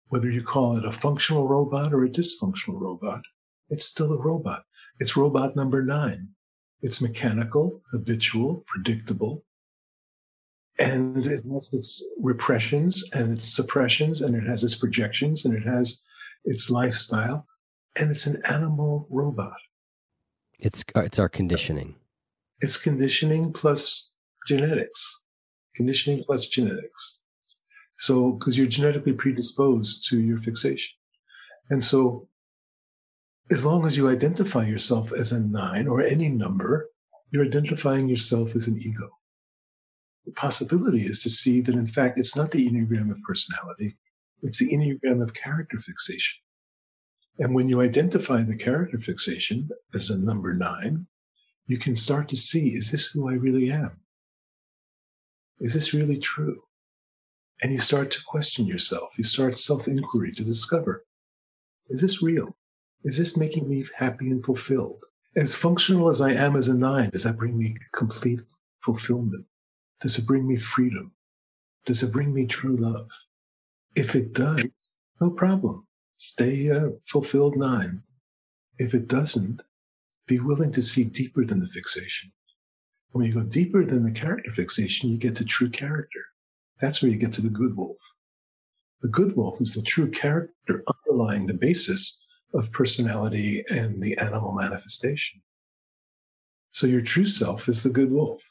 whether 0.08 0.30
you 0.30 0.42
call 0.42 0.76
it 0.76 0.84
a 0.84 0.92
functional 0.92 1.46
robot 1.46 1.92
or 1.92 2.04
a 2.04 2.08
dysfunctional 2.08 2.80
robot, 2.80 3.22
it's 3.68 3.84
still 3.84 4.12
a 4.12 4.18
robot. 4.18 4.62
It's 4.98 5.16
robot 5.16 5.54
number 5.54 5.82
nine. 5.82 6.28
It's 6.80 7.02
mechanical, 7.02 7.82
habitual, 7.92 8.64
predictable. 8.66 9.44
And 10.80 11.26
it 11.26 11.44
has 11.52 11.70
its 11.72 12.04
repressions 12.22 13.04
and 13.12 13.32
its 13.32 13.48
suppressions, 13.48 14.20
and 14.20 14.36
it 14.36 14.46
has 14.46 14.62
its 14.62 14.76
projections, 14.76 15.44
and 15.44 15.54
it 15.54 15.66
has 15.66 16.02
its 16.44 16.70
lifestyle. 16.70 17.46
And 18.00 18.10
it's 18.10 18.26
an 18.26 18.40
animal 18.48 19.08
robot. 19.10 19.56
It's, 20.60 20.84
uh, 20.94 21.00
it's 21.00 21.18
our 21.18 21.28
conditioning. 21.28 21.96
It's 22.60 22.76
conditioning 22.76 23.52
plus 23.52 24.12
genetics. 24.46 25.24
Conditioning 25.74 26.24
plus 26.24 26.46
genetics. 26.46 27.24
So, 27.96 28.32
because 28.32 28.56
you're 28.56 28.68
genetically 28.68 29.12
predisposed 29.12 30.08
to 30.08 30.20
your 30.20 30.38
fixation. 30.38 30.94
And 31.70 31.82
so, 31.82 32.28
as 33.50 33.64
long 33.64 33.86
as 33.86 33.96
you 33.96 34.08
identify 34.08 34.66
yourself 34.66 35.12
as 35.12 35.32
a 35.32 35.40
nine 35.40 35.88
or 35.88 36.02
any 36.02 36.28
number, 36.28 36.88
you're 37.30 37.44
identifying 37.44 38.08
yourself 38.08 38.54
as 38.54 38.68
an 38.68 38.76
ego. 38.76 39.17
Possibility 40.34 41.00
is 41.00 41.22
to 41.22 41.30
see 41.30 41.60
that, 41.62 41.74
in 41.74 41.86
fact, 41.86 42.18
it's 42.18 42.36
not 42.36 42.50
the 42.50 42.68
Enneagram 42.68 43.10
of 43.10 43.22
personality, 43.22 43.96
it's 44.42 44.58
the 44.58 44.70
Enneagram 44.70 45.22
of 45.22 45.34
character 45.34 45.78
fixation. 45.78 46.38
And 47.38 47.54
when 47.54 47.68
you 47.68 47.80
identify 47.80 48.42
the 48.42 48.56
character 48.56 48.98
fixation 48.98 49.68
as 49.94 50.10
a 50.10 50.18
number 50.18 50.54
nine, 50.54 51.06
you 51.66 51.78
can 51.78 51.94
start 51.94 52.28
to 52.28 52.36
see 52.36 52.68
is 52.68 52.90
this 52.90 53.08
who 53.08 53.28
I 53.28 53.34
really 53.34 53.70
am? 53.70 54.00
Is 55.60 55.74
this 55.74 55.94
really 55.94 56.18
true? 56.18 56.62
and 57.62 57.72
you 57.72 57.78
start 57.78 58.10
to 58.12 58.24
question 58.24 58.66
yourself. 58.66 59.16
You 59.18 59.24
start 59.24 59.56
self 59.56 59.88
inquiry 59.88 60.32
to 60.32 60.44
discover 60.44 61.04
is 61.88 62.02
this 62.02 62.22
real? 62.22 62.44
Is 63.04 63.16
this 63.16 63.36
making 63.36 63.68
me 63.68 63.84
happy 63.96 64.30
and 64.30 64.44
fulfilled? 64.44 65.06
As 65.36 65.54
functional 65.54 66.08
as 66.08 66.20
I 66.20 66.32
am 66.32 66.56
as 66.56 66.68
a 66.68 66.76
nine, 66.76 67.10
does 67.10 67.24
that 67.24 67.38
bring 67.38 67.56
me 67.56 67.76
complete 67.94 68.42
fulfillment? 68.80 69.46
Does 70.00 70.18
it 70.18 70.26
bring 70.26 70.46
me 70.46 70.56
freedom? 70.56 71.12
Does 71.84 72.02
it 72.02 72.12
bring 72.12 72.32
me 72.32 72.46
true 72.46 72.76
love? 72.76 73.10
If 73.96 74.14
it 74.14 74.32
does, 74.32 74.66
no 75.20 75.30
problem. 75.30 75.86
Stay 76.16 76.68
a 76.68 76.92
fulfilled 77.06 77.56
nine. 77.56 78.02
If 78.78 78.94
it 78.94 79.08
doesn't, 79.08 79.62
be 80.26 80.38
willing 80.38 80.70
to 80.72 80.82
see 80.82 81.04
deeper 81.04 81.44
than 81.44 81.60
the 81.60 81.66
fixation. 81.66 82.30
When 83.10 83.26
you 83.26 83.32
go 83.32 83.44
deeper 83.44 83.84
than 83.84 84.04
the 84.04 84.12
character 84.12 84.52
fixation, 84.52 85.10
you 85.10 85.16
get 85.16 85.34
to 85.36 85.44
true 85.44 85.70
character. 85.70 86.20
That's 86.80 87.02
where 87.02 87.10
you 87.10 87.16
get 87.16 87.32
to 87.32 87.42
the 87.42 87.48
good 87.48 87.76
wolf. 87.76 87.98
The 89.00 89.08
good 89.08 89.36
wolf 89.36 89.60
is 89.60 89.74
the 89.74 89.82
true 89.82 90.10
character 90.10 90.84
underlying 91.08 91.46
the 91.46 91.54
basis 91.54 92.24
of 92.54 92.72
personality 92.72 93.64
and 93.70 94.02
the 94.02 94.16
animal 94.18 94.52
manifestation. 94.52 95.40
So 96.70 96.86
your 96.86 97.00
true 97.00 97.26
self 97.26 97.68
is 97.68 97.82
the 97.82 97.90
good 97.90 98.12
wolf. 98.12 98.42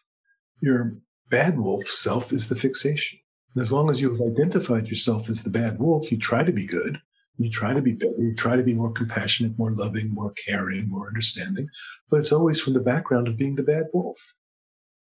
Your 0.62 0.98
bad 1.30 1.60
wolf 1.60 1.88
self 1.88 2.32
is 2.32 2.50
the 2.50 2.56
fixation. 2.56 3.20
And 3.54 3.62
as 3.62 3.72
long 3.72 3.90
as 3.90 4.02
you've 4.02 4.22
identified 4.22 4.88
yourself 4.88 5.30
as 5.30 5.44
the 5.44 5.50
bad 5.50 5.80
wolf, 5.80 6.12
you 6.12 6.18
try 6.18 6.44
to 6.44 6.52
be 6.52 6.66
good. 6.66 7.02
You 7.38 7.50
try 7.50 7.74
to 7.74 7.82
be 7.82 7.94
better. 7.94 8.14
You 8.18 8.34
try 8.34 8.56
to 8.56 8.64
be 8.64 8.74
more 8.74 8.92
compassionate, 8.92 9.58
more 9.58 9.72
loving, 9.72 10.14
more 10.14 10.34
caring, 10.46 10.90
more 10.90 11.08
understanding. 11.08 11.68
But 12.10 12.18
it's 12.18 12.32
always 12.32 12.60
from 12.60 12.74
the 12.74 12.80
background 12.80 13.28
of 13.28 13.38
being 13.38 13.56
the 13.56 13.64
bad 13.64 13.86
wolf 13.94 14.18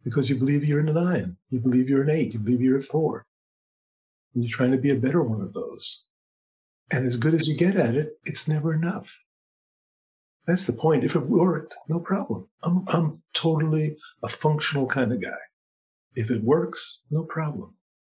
because 0.05 0.29
you 0.29 0.37
believe 0.37 0.65
you're 0.65 0.81
in 0.81 0.89
a 0.89 0.93
nine, 0.93 1.37
you 1.51 1.61
believe 1.61 1.89
you're 1.89 2.03
an 2.03 2.11
eight, 2.11 2.33
you 2.33 2.39
believe 2.39 2.61
you're 2.61 2.79
a 2.79 2.83
four. 2.83 3.27
And 4.35 4.43
you're 4.43 4.57
trying 4.57 4.73
to 4.73 4.79
be 4.79 4.91
a 4.91 4.97
better 4.97 5.23
one 5.23 5.43
of 5.43 5.53
those. 5.53 6.07
And 6.91 7.07
as 7.07 7.17
good 7.17 7.35
as 7.35 7.47
you 7.47 7.57
get 7.57 7.77
at 7.77 7.95
it, 7.95 8.19
it's 8.25 8.49
never 8.49 8.73
enough. 8.73 9.19
That's 10.47 10.67
the 10.67 10.73
point. 10.73 11.05
If 11.05 11.15
it 11.15 11.27
worked, 11.27 11.77
no 11.89 12.01
problem. 12.01 12.49
I'm, 12.63 12.85
I'm 12.89 13.23
totally 13.33 13.97
a 14.23 14.29
functional 14.29 14.87
kind 14.87 15.13
of 15.13 15.23
guy. 15.23 15.39
If 16.15 16.31
it 16.31 16.43
works, 16.43 17.05
no 17.11 17.25
problem. 17.25 17.75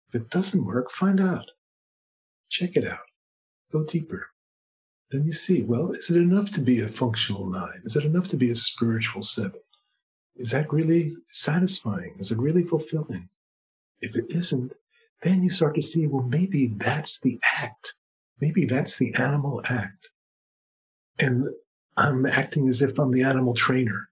If 0.08 0.22
it 0.22 0.30
doesn't 0.30 0.64
work, 0.64 0.90
find 0.90 1.20
out. 1.20 1.50
Check 2.50 2.76
it 2.76 2.86
out. 2.86 3.06
Go 3.72 3.84
deeper. 3.84 4.28
Then 5.10 5.24
you 5.24 5.32
see, 5.32 5.62
well, 5.62 5.90
is 5.90 6.10
it 6.10 6.20
enough 6.20 6.50
to 6.52 6.60
be 6.60 6.80
a 6.80 6.88
functional 6.88 7.48
nine? 7.48 7.82
Is 7.84 7.96
it 7.96 8.04
enough 8.04 8.28
to 8.28 8.36
be 8.36 8.50
a 8.50 8.54
spiritual 8.54 9.22
seven? 9.22 9.60
Is 10.36 10.50
that 10.50 10.72
really 10.72 11.12
satisfying? 11.26 12.16
Is 12.18 12.32
it 12.32 12.38
really 12.38 12.64
fulfilling? 12.64 13.28
If 14.00 14.16
it 14.16 14.26
isn't, 14.30 14.72
then 15.22 15.42
you 15.42 15.50
start 15.50 15.76
to 15.76 15.82
see, 15.82 16.06
well, 16.06 16.24
maybe 16.24 16.74
that's 16.76 17.20
the 17.20 17.38
act. 17.56 17.94
Maybe 18.40 18.64
that's 18.64 18.98
the 18.98 19.14
animal 19.14 19.62
act. 19.68 20.10
And 21.20 21.48
I'm 21.96 22.26
acting 22.26 22.68
as 22.68 22.82
if 22.82 22.98
I'm 22.98 23.12
the 23.12 23.22
animal 23.22 23.54
trainer, 23.54 24.08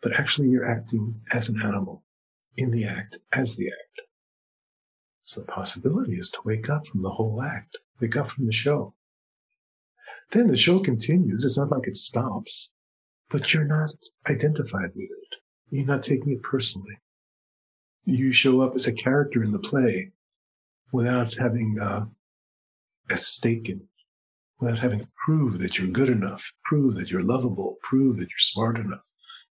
but 0.00 0.18
actually 0.18 0.48
you're 0.48 0.70
acting 0.70 1.20
as 1.32 1.50
an 1.50 1.60
animal 1.60 2.05
in 2.56 2.70
the 2.70 2.84
act, 2.84 3.18
as 3.32 3.56
the 3.56 3.68
act. 3.68 4.00
So 5.22 5.40
the 5.40 5.46
possibility 5.46 6.14
is 6.14 6.30
to 6.30 6.40
wake 6.44 6.70
up 6.70 6.86
from 6.86 7.02
the 7.02 7.10
whole 7.10 7.42
act, 7.42 7.76
wake 8.00 8.16
up 8.16 8.30
from 8.30 8.46
the 8.46 8.52
show. 8.52 8.94
Then 10.32 10.48
the 10.48 10.56
show 10.56 10.78
continues. 10.78 11.44
It's 11.44 11.58
not 11.58 11.70
like 11.70 11.88
it 11.88 11.96
stops, 11.96 12.70
but 13.28 13.52
you're 13.52 13.64
not 13.64 13.90
identified 14.28 14.90
with 14.94 15.10
it. 15.10 15.36
You're 15.70 15.86
not 15.86 16.02
taking 16.02 16.32
it 16.32 16.42
personally. 16.42 16.96
You 18.06 18.32
show 18.32 18.60
up 18.60 18.74
as 18.76 18.86
a 18.86 18.92
character 18.92 19.42
in 19.42 19.50
the 19.50 19.58
play 19.58 20.12
without 20.92 21.34
having 21.34 21.76
uh, 21.80 22.06
a 23.10 23.16
stake 23.16 23.68
in 23.68 23.78
it, 23.78 23.88
without 24.60 24.78
having 24.78 25.00
to 25.00 25.08
prove 25.24 25.58
that 25.58 25.76
you're 25.76 25.88
good 25.88 26.08
enough, 26.08 26.52
prove 26.64 26.94
that 26.96 27.10
you're 27.10 27.22
lovable, 27.22 27.78
prove 27.82 28.18
that 28.18 28.28
you're 28.28 28.38
smart 28.38 28.78
enough, 28.78 29.10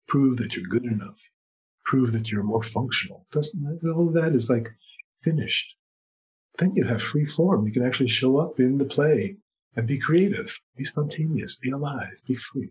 prove 0.06 0.38
that 0.38 0.56
you're 0.56 0.66
good 0.66 0.84
enough. 0.84 1.20
Prove 1.88 2.12
that 2.12 2.30
you're 2.30 2.42
more 2.42 2.62
functional. 2.62 3.24
Doesn't 3.32 3.80
all 3.96 4.08
of 4.08 4.14
that 4.14 4.34
is 4.34 4.50
like 4.50 4.68
finished. 5.22 5.74
Then 6.58 6.72
you 6.74 6.84
have 6.84 7.02
free 7.02 7.24
form. 7.24 7.66
You 7.66 7.72
can 7.72 7.84
actually 7.84 8.10
show 8.10 8.38
up 8.38 8.60
in 8.60 8.76
the 8.76 8.84
play 8.84 9.36
and 9.74 9.86
be 9.86 9.98
creative, 9.98 10.60
be 10.76 10.84
spontaneous, 10.84 11.58
be 11.58 11.70
alive, 11.70 12.12
be 12.26 12.36
free. 12.36 12.70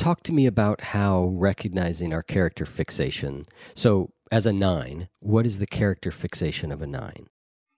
Talk 0.00 0.22
to 0.22 0.32
me 0.32 0.46
about 0.46 0.80
how 0.80 1.26
recognizing 1.34 2.14
our 2.14 2.22
character 2.22 2.64
fixation. 2.64 3.42
So, 3.74 4.14
as 4.32 4.46
a 4.46 4.52
nine, 4.52 5.10
what 5.20 5.44
is 5.44 5.58
the 5.58 5.66
character 5.66 6.10
fixation 6.10 6.72
of 6.72 6.80
a 6.80 6.86
nine? 6.86 7.26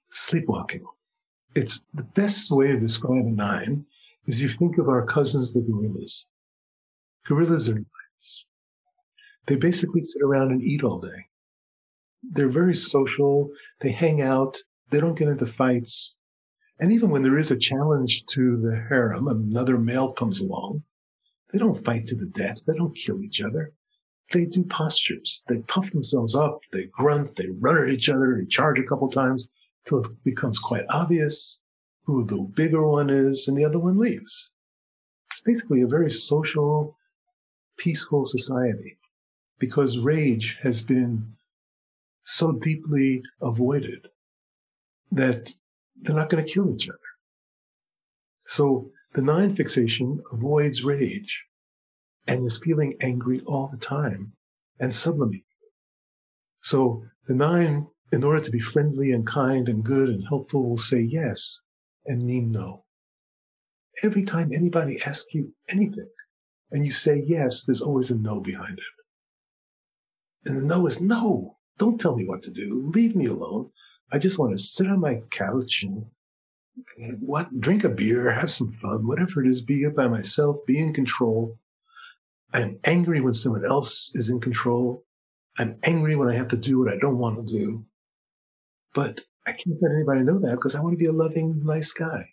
Sleepwalking. 0.07 0.85
It's 1.57 1.83
the 1.93 2.05
best 2.05 2.53
way 2.53 2.69
to 2.69 2.79
describe 2.79 3.27
a 3.27 3.29
nine 3.29 3.87
is 4.29 4.41
you 4.41 4.51
think 4.57 4.79
of 4.79 4.89
our 4.89 5.05
cousins, 5.05 5.53
the 5.53 5.63
gorillas. 5.63 6.25
Gorillas 7.27 7.69
are 7.69 7.75
nines. 7.75 8.47
They 9.47 9.57
basically 9.57 10.05
sit 10.05 10.23
around 10.23 10.53
and 10.53 10.63
eat 10.63 10.85
all 10.85 11.01
day. 11.01 11.27
They're 12.23 12.49
very 12.49 12.77
social. 12.77 13.51
They 13.81 13.91
hang 13.91 14.23
out. 14.23 14.59
They 14.91 15.01
don't 15.01 15.19
get 15.19 15.27
into 15.27 15.47
fights. 15.47 16.17
And 16.79 16.93
even 16.93 17.11
when 17.11 17.23
there 17.23 17.37
is 17.37 17.51
a 17.51 17.59
challenge 17.59 18.27
to 18.27 18.61
the 18.61 18.81
harem, 18.89 19.27
another 19.27 19.77
male 19.77 20.13
comes 20.13 20.41
along, 20.41 20.85
they 21.53 21.59
don't 21.59 21.85
fight 21.85 22.07
to 22.07 22.17
the 22.17 22.27
death. 22.27 22.65
They 22.67 22.75
don't 22.75 22.97
kill 22.97 23.23
each 23.23 23.43
other. 23.43 23.73
They 24.33 24.47
do 24.47 24.65
postures. 24.65 25.45
They 25.49 25.59
puff 25.59 25.91
themselves 25.91 26.35
up. 26.35 26.61
They 26.73 26.85
grunt. 26.85 27.37
They 27.37 27.49
run 27.61 27.83
at 27.83 27.91
each 27.91 28.09
other. 28.09 28.37
They 28.39 28.47
charge 28.47 28.79
a 28.79 28.85
couple 28.85 29.11
times 29.11 29.49
till 29.87 29.99
it 29.99 30.07
becomes 30.25 30.59
quite 30.59 30.85
obvious 30.91 31.61
who 32.05 32.25
the 32.25 32.41
bigger 32.41 32.87
one 32.87 33.11
is 33.11 33.47
and 33.47 33.57
the 33.57 33.65
other 33.65 33.79
one 33.79 33.99
leaves. 33.99 34.51
It's 35.31 35.41
basically 35.41 35.83
a 35.83 35.87
very 35.87 36.11
social, 36.11 36.97
peaceful 37.77 38.25
society 38.25 38.99
because 39.59 39.99
rage 39.99 40.59
has 40.63 40.83
been 40.83 41.35
so 42.23 42.53
deeply 42.53 43.23
avoided 43.41 44.09
that 45.11 45.55
they're 45.97 46.17
not 46.17 46.31
going 46.31 46.45
to 46.45 46.53
kill 46.53 46.73
each 46.75 46.89
other. 46.89 46.99
So 48.47 48.91
the 49.15 49.23
nine 49.23 49.55
fixation 49.55 50.23
avoids 50.33 50.83
rage 50.83 51.45
and 52.27 52.47
is 52.47 52.59
feeling 52.59 52.97
angry 53.01 53.41
all 53.47 53.69
the 53.69 53.77
time 53.79 54.33
and 54.81 54.95
sublimating. 54.95 55.45
So 56.61 57.05
the 57.27 57.35
nine, 57.35 57.89
in 58.13 58.25
order 58.25 58.41
to 58.41 58.51
be 58.51 58.61
friendly 58.61 59.13
and 59.13 59.27
kind 59.27 59.69
and 59.69 59.85
good 59.85 60.09
and 60.09 60.25
helpful, 60.27 60.69
will 60.69 60.77
say 60.77 61.01
yes 61.01 61.61
and 62.07 62.25
mean 62.25 62.51
no. 62.51 62.85
Every 64.03 64.25
time 64.25 64.53
anybody 64.53 64.99
asks 65.05 65.35
you 65.35 65.53
anything 65.69 66.09
and 66.71 66.85
you 66.85 66.91
say 66.91 67.23
yes, 67.27 67.65
there's 67.65 67.83
always 67.83 68.11
a 68.11 68.17
no 68.17 68.41
behind 68.41 68.79
it. 68.79 70.51
And 70.51 70.61
the 70.61 70.65
no 70.65 70.87
is 70.87 71.01
no. 71.01 71.59
Don't 71.79 72.01
tell 72.01 72.17
me 72.17 72.25
what 72.25 72.43
to 72.43 72.51
do. 72.51 72.83
Leave 72.95 73.15
me 73.15 73.27
alone. 73.27 73.71
I 74.11 74.19
just 74.19 74.39
want 74.39 74.53
to 74.53 74.63
sit 74.63 74.89
on 74.89 75.01
my 75.01 75.23
couch 75.31 75.83
and 75.83 76.07
what 77.21 77.49
drink 77.61 77.85
a 77.85 77.89
beer, 77.89 78.31
have 78.31 78.51
some 78.51 78.73
fun, 78.81 79.07
whatever 79.07 79.43
it 79.43 79.49
is, 79.49 79.63
be 79.63 79.83
it 79.83 79.95
by 79.95 80.09
myself, 80.09 80.59
be 80.67 80.79
in 80.79 80.93
control. 80.93 81.59
I'm 82.53 82.79
angry 82.85 83.21
when 83.21 83.35
someone 83.35 83.65
else 83.65 84.11
is 84.15 84.31
in 84.31 84.41
control. 84.41 85.05
I'm 85.59 85.79
angry 85.85 86.17
when 86.17 86.29
I 86.29 86.35
have 86.35 86.49
to 86.49 86.57
do 86.57 86.79
what 86.79 86.93
I 86.93 86.99
don't 86.99 87.19
want 87.19 87.37
to 87.37 87.53
do. 87.53 87.85
But 88.95 89.21
I 89.47 89.53
can't 89.53 89.77
let 89.81 89.93
anybody 89.93 90.23
know 90.23 90.39
that 90.39 90.53
because 90.53 90.75
I 90.75 90.81
want 90.81 90.93
to 90.93 90.99
be 90.99 91.07
a 91.07 91.13
loving, 91.13 91.65
nice 91.65 91.93
guy. 91.93 92.29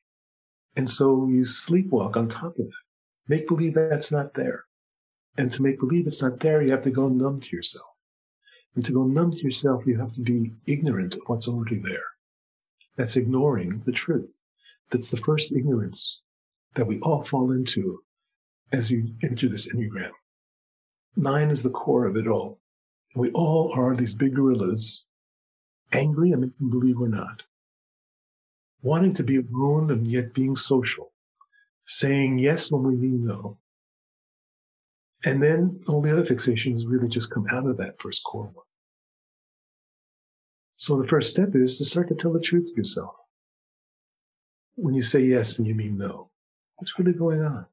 And 0.76 0.90
so 0.90 1.28
you 1.28 1.42
sleepwalk 1.42 2.16
on 2.16 2.28
top 2.28 2.58
of 2.60 2.66
it. 2.66 2.74
Make 3.28 3.48
believe 3.48 3.74
that's 3.74 4.12
not 4.12 4.34
there. 4.34 4.66
And 5.38 5.52
to 5.54 5.62
make 5.62 5.80
believe 5.80 6.08
it's 6.08 6.22
not 6.22 6.40
there, 6.40 6.62
you 6.62 6.72
have 6.72 6.82
to 6.82 6.92
go 6.92 7.08
numb 7.08 7.40
to 7.40 7.56
yourself. 7.56 7.86
And 8.76 8.86
to 8.86 8.92
go 8.92 9.04
numb 9.04 9.32
to 9.32 9.44
yourself, 9.44 9.84
you 9.86 10.00
have 10.00 10.12
to 10.14 10.22
be 10.22 10.54
ignorant 10.68 11.16
of 11.16 11.22
what's 11.28 11.48
already 11.48 11.80
there. 11.80 12.04
That's 13.00 13.16
ignoring 13.16 13.82
the 13.86 13.94
truth. 13.94 14.36
That's 14.90 15.10
the 15.10 15.22
first 15.24 15.54
ignorance 15.54 16.20
that 16.76 16.86
we 16.86 17.00
all 17.00 17.24
fall 17.24 17.54
into 17.54 18.02
as 18.74 18.92
you 18.92 19.14
enter 19.24 19.48
this 19.48 19.74
Enneagram. 19.74 20.12
Nine 21.16 21.50
is 21.50 21.64
the 21.64 21.70
core 21.70 22.06
of 22.06 22.18
it 22.18 22.28
all. 22.28 22.60
We 23.16 23.32
all 23.32 23.72
are 23.74 23.96
these 23.96 24.14
big 24.14 24.36
gorillas, 24.36 25.06
angry 25.94 26.34
and 26.34 26.42
making 26.42 26.70
believe 26.70 26.98
we're 27.00 27.08
not, 27.08 27.42
wanting 28.82 29.14
to 29.14 29.24
be 29.24 29.38
alone 29.38 29.92
and 29.92 30.06
yet 30.06 30.34
being 30.34 30.58
social, 30.58 31.14
saying 31.86 32.40
yes 32.40 32.70
when 32.70 32.84
we 32.84 32.98
mean 32.98 33.26
no. 33.26 33.60
And 35.24 35.42
then 35.42 35.80
all 35.88 36.02
the 36.02 36.12
other 36.12 36.26
fixations 36.26 36.82
really 36.86 37.08
just 37.08 37.32
come 37.32 37.46
out 37.50 37.66
of 37.66 37.78
that 37.78 38.02
first 38.02 38.26
core 38.26 38.52
one. 38.54 38.66
So 40.80 40.98
the 40.98 41.10
first 41.10 41.32
step 41.32 41.50
is 41.56 41.78
to 41.78 41.84
start 41.84 42.08
to 42.08 42.16
tell 42.16 42.32
the 42.32 42.40
truth 42.40 42.70
to 42.70 42.78
yourself. 42.78 43.14
When 44.76 44.96
you 44.96 45.02
say 45.02 45.20
yes 45.20 45.58
and 45.58 45.68
you 45.68 45.76
mean 45.76 45.98
no, 45.98 46.32
what's 46.78 46.98
really 46.98 47.12
going 47.12 47.44
on? 47.44 47.66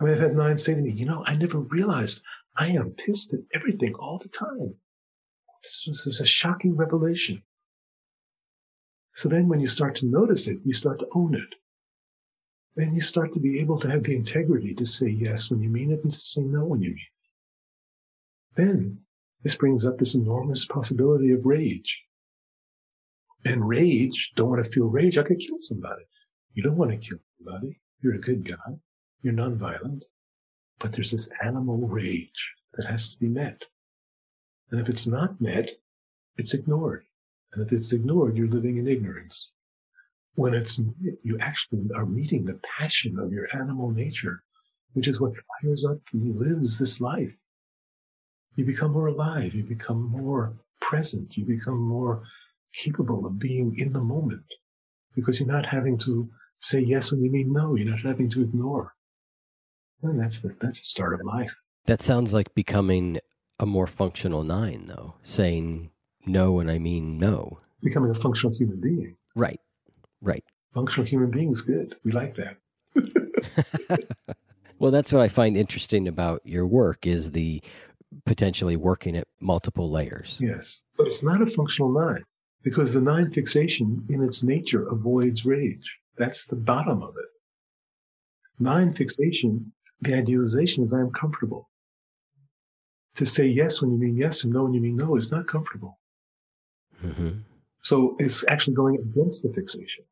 I 0.00 0.04
mean, 0.04 0.14
I've 0.14 0.20
had 0.20 0.34
nine 0.34 0.58
say 0.58 0.74
to 0.74 0.82
me, 0.82 0.90
you 0.90 1.06
know, 1.06 1.22
I 1.28 1.36
never 1.36 1.60
realized 1.60 2.24
I 2.56 2.70
am 2.70 2.90
pissed 2.90 3.32
at 3.34 3.38
everything 3.54 3.94
all 3.94 4.18
the 4.18 4.28
time. 4.28 4.74
This 5.62 5.84
was, 5.86 6.06
was 6.06 6.20
a 6.20 6.26
shocking 6.26 6.74
revelation. 6.74 7.40
So 9.12 9.28
then 9.28 9.46
when 9.46 9.60
you 9.60 9.68
start 9.68 9.94
to 9.96 10.06
notice 10.06 10.48
it, 10.48 10.58
you 10.64 10.74
start 10.74 10.98
to 10.98 11.06
own 11.14 11.36
it. 11.36 11.54
Then 12.74 12.94
you 12.94 13.00
start 13.00 13.32
to 13.34 13.40
be 13.40 13.60
able 13.60 13.78
to 13.78 13.88
have 13.92 14.02
the 14.02 14.16
integrity 14.16 14.74
to 14.74 14.84
say 14.84 15.08
yes 15.08 15.52
when 15.52 15.62
you 15.62 15.68
mean 15.68 15.92
it 15.92 16.02
and 16.02 16.10
to 16.10 16.18
say 16.18 16.42
no 16.42 16.64
when 16.64 16.82
you 16.82 16.90
mean 16.90 16.98
it. 18.56 18.60
Then 18.60 18.98
this 19.44 19.54
brings 19.54 19.86
up 19.86 19.98
this 19.98 20.16
enormous 20.16 20.64
possibility 20.64 21.30
of 21.30 21.46
rage. 21.46 22.02
And 23.44 23.68
rage, 23.68 24.32
don't 24.36 24.50
want 24.50 24.64
to 24.64 24.70
feel 24.70 24.86
rage, 24.86 25.18
I 25.18 25.22
could 25.22 25.38
kill 25.38 25.58
somebody. 25.58 26.04
You 26.54 26.62
don't 26.62 26.76
want 26.76 26.92
to 26.92 26.96
kill 26.96 27.18
somebody. 27.38 27.80
You're 28.00 28.14
a 28.14 28.20
good 28.20 28.44
guy. 28.44 28.78
You're 29.22 29.34
nonviolent. 29.34 30.02
But 30.78 30.92
there's 30.92 31.10
this 31.10 31.28
animal 31.42 31.78
rage 31.78 32.54
that 32.74 32.86
has 32.86 33.12
to 33.12 33.20
be 33.20 33.28
met. 33.28 33.62
And 34.70 34.80
if 34.80 34.88
it's 34.88 35.06
not 35.06 35.40
met, 35.40 35.70
it's 36.36 36.54
ignored. 36.54 37.04
And 37.52 37.64
if 37.64 37.72
it's 37.72 37.92
ignored, 37.92 38.36
you're 38.36 38.48
living 38.48 38.78
in 38.78 38.88
ignorance. 38.88 39.52
When 40.34 40.54
it's, 40.54 40.78
met, 40.78 41.14
you 41.22 41.38
actually 41.38 41.88
are 41.94 42.06
meeting 42.06 42.44
the 42.44 42.60
passion 42.78 43.18
of 43.18 43.32
your 43.32 43.46
animal 43.54 43.90
nature, 43.90 44.42
which 44.94 45.06
is 45.06 45.20
what 45.20 45.34
fires 45.62 45.84
up 45.84 45.98
and 46.12 46.34
lives 46.34 46.78
this 46.78 47.00
life. 47.00 47.36
You 48.56 48.64
become 48.64 48.92
more 48.92 49.06
alive. 49.06 49.54
You 49.54 49.64
become 49.64 50.02
more 50.02 50.54
present. 50.80 51.36
You 51.36 51.44
become 51.44 51.78
more 51.78 52.22
capable 52.74 53.26
of 53.26 53.38
being 53.38 53.74
in 53.76 53.92
the 53.92 54.00
moment. 54.00 54.44
because 55.14 55.38
you're 55.38 55.48
not 55.48 55.64
having 55.64 55.96
to 55.96 56.28
say 56.58 56.80
yes 56.80 57.12
when 57.12 57.22
you 57.22 57.30
mean 57.30 57.52
no. 57.52 57.76
You're 57.76 57.90
not 57.90 58.00
having 58.00 58.28
to 58.30 58.42
ignore. 58.42 58.94
And 60.02 60.18
that's 60.20 60.40
the, 60.40 60.56
that's 60.60 60.80
the 60.80 60.86
start 60.86 61.14
of 61.14 61.20
life. 61.24 61.54
That 61.86 62.02
sounds 62.02 62.34
like 62.34 62.52
becoming 62.54 63.20
a 63.60 63.66
more 63.66 63.86
functional 63.86 64.42
nine, 64.42 64.86
though, 64.86 65.14
saying 65.22 65.90
no 66.26 66.52
when 66.52 66.68
I 66.68 66.80
mean 66.80 67.16
no. 67.16 67.60
Becoming 67.80 68.10
a 68.10 68.14
functional 68.14 68.56
human 68.56 68.80
being. 68.80 69.16
Right, 69.36 69.60
right. 70.20 70.42
Functional 70.72 71.06
human 71.06 71.30
being 71.30 71.52
is 71.52 71.62
good. 71.62 71.94
We 72.02 72.10
like 72.10 72.36
that. 72.36 72.56
well, 74.80 74.90
that's 74.90 75.12
what 75.12 75.22
I 75.22 75.28
find 75.28 75.56
interesting 75.56 76.08
about 76.08 76.40
your 76.44 76.66
work 76.66 77.06
is 77.06 77.30
the 77.30 77.62
potentially 78.26 78.76
working 78.76 79.16
at 79.16 79.28
multiple 79.40 79.90
layers. 79.90 80.38
Yes, 80.40 80.80
but 80.96 81.06
it's 81.06 81.22
not 81.22 81.40
a 81.40 81.50
functional 81.50 81.92
nine 81.92 82.24
because 82.64 82.94
the 82.94 83.00
nine 83.00 83.30
fixation 83.30 84.04
in 84.08 84.24
its 84.24 84.42
nature 84.42 84.88
avoids 84.88 85.44
rage. 85.44 85.98
That's 86.16 86.46
the 86.46 86.56
bottom 86.56 87.02
of 87.02 87.14
it. 87.16 87.28
Nine 88.58 88.92
fixation, 88.92 89.72
the 90.00 90.14
idealization 90.14 90.82
is 90.82 90.94
I 90.94 91.00
am 91.00 91.12
comfortable. 91.12 91.68
To 93.16 93.26
say 93.26 93.46
yes 93.46 93.80
when 93.80 93.92
you 93.92 93.98
mean 93.98 94.16
yes 94.16 94.42
and 94.42 94.52
no 94.52 94.64
when 94.64 94.74
you 94.74 94.80
mean 94.80 94.96
no 94.96 95.14
is 95.14 95.30
not 95.30 95.46
comfortable. 95.46 96.00
Mm-hmm. 97.04 97.40
So 97.80 98.16
it's 98.18 98.44
actually 98.48 98.74
going 98.74 98.96
against 98.96 99.42
the 99.42 99.52
fixation. 99.52 100.04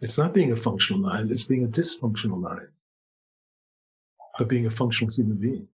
It's 0.00 0.18
not 0.18 0.34
being 0.34 0.50
a 0.50 0.56
functional 0.56 1.02
nine, 1.02 1.28
it's 1.30 1.44
being 1.44 1.64
a 1.64 1.68
dysfunctional 1.68 2.40
nine 2.42 2.68
of 4.38 4.48
being 4.48 4.66
a 4.66 4.70
functional 4.70 5.12
human 5.12 5.36
being. 5.36 5.68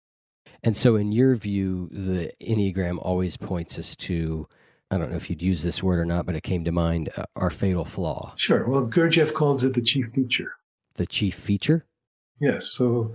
And 0.63 0.77
so, 0.77 0.97
in 0.97 1.13
your 1.13 1.35
view, 1.35 1.89
the 1.91 2.31
Enneagram 2.41 2.99
always 3.03 3.37
points 3.37 3.79
us 3.79 3.97
to 3.97 4.49
I 4.91 4.99
don't 4.99 5.11
know 5.11 5.17
if 5.17 5.29
you'd 5.29 5.43
use 5.43 5.63
this 5.63 5.83
word 5.83 5.99
or 5.99 6.05
not, 6.05 6.27
but 6.27 6.37
it 6.37 6.43
came 6.43 6.65
to 6.65 6.73
mind 6.73 7.11
uh, 7.17 7.25
our 7.37 7.51
fatal 7.51 7.85
flaw. 7.85 8.35
Sure. 8.37 8.67
Well, 8.67 8.87
Gurdjieff 8.87 9.33
calls 9.33 9.65
it 9.65 9.75
the 9.75 9.83
chief 9.83 10.07
feature. 10.15 10.53
The 10.95 11.07
chief 11.07 11.35
feature? 11.35 11.87
Yes. 12.41 12.69
So, 12.69 13.15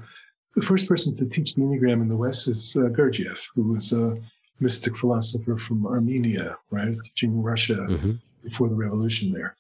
the 0.56 0.62
first 0.62 0.88
person 0.88 1.16
to 1.16 1.26
teach 1.26 1.54
the 1.54 1.62
Enneagram 1.62 2.02
in 2.02 2.08
the 2.08 2.18
West 2.18 2.50
is 2.50 2.76
uh, 2.76 2.90
Gurdjieff, 2.90 3.46
who 3.56 3.64
was 3.72 3.94
a 3.94 4.18
mystic 4.60 4.98
philosopher 4.98 5.58
from 5.58 5.86
Armenia, 5.86 6.58
right? 6.72 6.96
Teaching 7.06 7.42
Russia 7.42 7.76
mm-hmm. 7.76 8.14
before 8.44 8.68
the 8.68 8.76
revolution 8.76 9.32
there. 9.32 9.56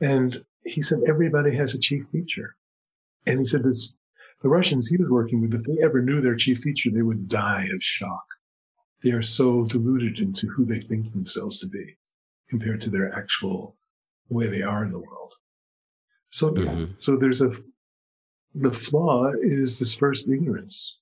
And 0.00 0.44
he 0.64 0.82
said 0.82 1.00
everybody 1.06 1.54
has 1.56 1.74
a 1.74 1.78
chief 1.78 2.04
feature. 2.10 2.56
And 3.26 3.38
he 3.38 3.44
said 3.44 3.62
this 3.62 3.94
the 4.40 4.48
Russians 4.48 4.88
he 4.88 4.96
was 4.96 5.08
working 5.08 5.40
with, 5.40 5.54
if 5.54 5.62
they 5.62 5.82
ever 5.82 6.02
knew 6.02 6.20
their 6.20 6.34
chief 6.34 6.58
feature, 6.58 6.90
they 6.90 7.02
would 7.02 7.28
die 7.28 7.68
of 7.72 7.82
shock. 7.82 8.24
They 9.02 9.10
are 9.12 9.22
so 9.22 9.64
deluded 9.64 10.20
into 10.20 10.46
who 10.48 10.64
they 10.64 10.80
think 10.80 11.12
themselves 11.12 11.60
to 11.60 11.68
be 11.68 11.96
compared 12.48 12.80
to 12.82 12.90
their 12.90 13.12
actual 13.14 13.76
the 14.28 14.34
way 14.34 14.46
they 14.46 14.62
are 14.62 14.84
in 14.84 14.92
the 14.92 14.98
world. 14.98 15.32
So, 16.30 16.50
mm-hmm. 16.50 16.92
so 16.96 17.16
there's 17.16 17.40
a 17.40 17.52
the 18.54 18.72
flaw 18.72 19.32
is 19.40 19.78
this 19.78 19.94
first 19.94 20.28
ignorance. 20.28 20.96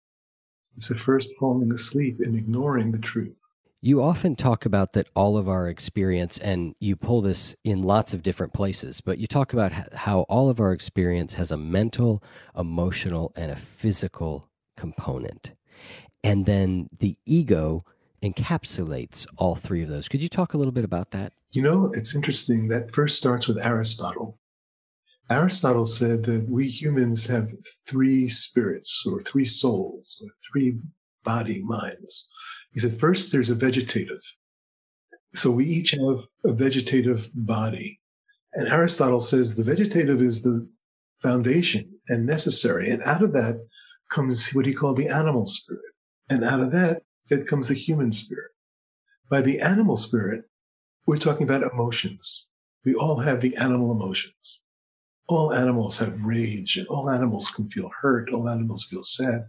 It's 0.76 0.88
the 0.88 0.94
first 0.94 1.34
falling 1.38 1.72
asleep 1.72 2.20
and 2.20 2.36
ignoring 2.36 2.92
the 2.92 2.98
truth. 2.98 3.48
You 3.82 4.02
often 4.02 4.36
talk 4.36 4.66
about 4.66 4.92
that 4.92 5.08
all 5.16 5.38
of 5.38 5.48
our 5.48 5.66
experience, 5.66 6.36
and 6.38 6.74
you 6.80 6.96
pull 6.96 7.22
this 7.22 7.56
in 7.64 7.82
lots 7.82 8.12
of 8.12 8.22
different 8.22 8.52
places, 8.52 9.00
but 9.00 9.18
you 9.18 9.26
talk 9.26 9.52
about 9.52 9.72
how 9.94 10.20
all 10.22 10.50
of 10.50 10.60
our 10.60 10.72
experience 10.72 11.34
has 11.34 11.50
a 11.50 11.56
mental, 11.56 12.22
emotional, 12.56 13.32
and 13.36 13.50
a 13.50 13.56
physical 13.56 14.50
component. 14.76 15.54
And 16.22 16.46
then 16.46 16.88
the 16.98 17.16
ego 17.26 17.84
encapsulates 18.22 19.26
all 19.36 19.56
three 19.56 19.82
of 19.82 19.88
those. 19.88 20.08
Could 20.08 20.22
you 20.22 20.28
talk 20.28 20.54
a 20.54 20.58
little 20.58 20.72
bit 20.72 20.84
about 20.84 21.10
that? 21.12 21.32
You 21.52 21.62
know, 21.62 21.90
it's 21.94 22.14
interesting. 22.14 22.68
That 22.68 22.92
first 22.92 23.16
starts 23.16 23.48
with 23.48 23.64
Aristotle. 23.64 24.38
Aristotle 25.30 25.84
said 25.84 26.24
that 26.24 26.48
we 26.48 26.66
humans 26.66 27.26
have 27.26 27.48
three 27.86 28.28
spirits 28.28 29.04
or 29.06 29.22
three 29.22 29.44
souls 29.44 30.20
or 30.24 30.30
three 30.50 30.78
body 31.24 31.62
minds. 31.62 32.28
He 32.72 32.80
said, 32.80 32.92
first, 32.92 33.32
there's 33.32 33.50
a 33.50 33.54
vegetative. 33.54 34.20
So 35.34 35.50
we 35.50 35.64
each 35.64 35.92
have 35.92 36.24
a 36.44 36.52
vegetative 36.52 37.30
body. 37.34 38.00
And 38.54 38.68
Aristotle 38.68 39.20
says 39.20 39.54
the 39.54 39.62
vegetative 39.62 40.20
is 40.20 40.42
the 40.42 40.68
foundation 41.22 41.88
and 42.08 42.26
necessary. 42.26 42.90
And 42.90 43.02
out 43.04 43.22
of 43.22 43.32
that 43.32 43.64
comes 44.10 44.50
what 44.50 44.66
he 44.66 44.72
called 44.72 44.96
the 44.96 45.08
animal 45.08 45.46
spirit. 45.46 45.82
And 46.30 46.44
out 46.44 46.60
of 46.60 46.70
that, 46.70 47.02
said 47.24 47.46
comes 47.46 47.68
the 47.68 47.74
human 47.74 48.12
spirit. 48.12 48.52
By 49.28 49.42
the 49.42 49.60
animal 49.60 49.96
spirit, 49.96 50.44
we're 51.06 51.18
talking 51.18 51.42
about 51.42 51.64
emotions. 51.64 52.46
We 52.84 52.94
all 52.94 53.18
have 53.18 53.40
the 53.40 53.56
animal 53.56 53.90
emotions. 53.90 54.62
All 55.28 55.52
animals 55.52 55.98
have 55.98 56.22
rage 56.22 56.76
and 56.76 56.86
all 56.86 57.10
animals 57.10 57.50
can 57.50 57.68
feel 57.68 57.90
hurt. 58.00 58.30
All 58.32 58.48
animals 58.48 58.84
feel 58.84 59.02
sad. 59.02 59.46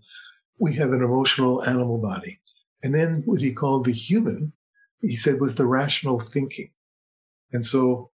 We 0.60 0.74
have 0.76 0.92
an 0.92 1.04
emotional 1.04 1.64
animal 1.64 2.00
body. 2.00 2.40
And 2.84 2.94
then 2.94 3.22
what 3.26 3.42
he 3.42 3.54
called 3.54 3.86
the 3.86 3.92
human, 3.92 4.54
he 5.02 5.16
said 5.16 5.40
was 5.40 5.56
the 5.56 5.66
rational 5.66 6.20
thinking. 6.20 6.70
And 7.54 7.66
so 7.66 8.12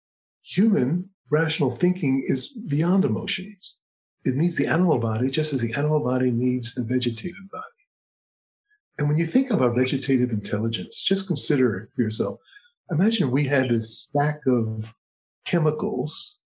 human 0.43 1.11
rational 1.31 1.71
thinking 1.71 2.23
is 2.25 2.49
beyond 2.49 3.05
emotions. 3.05 3.77
It 4.25 4.37
needs 4.37 4.57
the 4.57 4.67
animal 4.67 4.99
body 4.99 5.31
just 5.31 5.53
as 5.53 5.61
the 5.61 5.75
animal 5.75 6.01
body 6.01 6.31
needs 6.31 6.75
the 6.75 6.85
vegetative 6.85 7.51
body. 7.51 7.72
And 8.99 9.09
when 9.09 9.19
you 9.19 9.27
think 9.27 9.51
about 9.51 9.75
vegetative 9.75 10.31
intelligence, 10.31 11.03
just 11.03 11.27
consider 11.27 11.77
it 11.79 11.89
for 11.95 12.03
yourself. 12.03 12.39
Imagine 12.91 13.31
we 13.31 13.45
had 13.45 13.69
this 13.69 13.99
stack 13.99 14.41
of 14.47 14.95
chemicals 15.47 16.41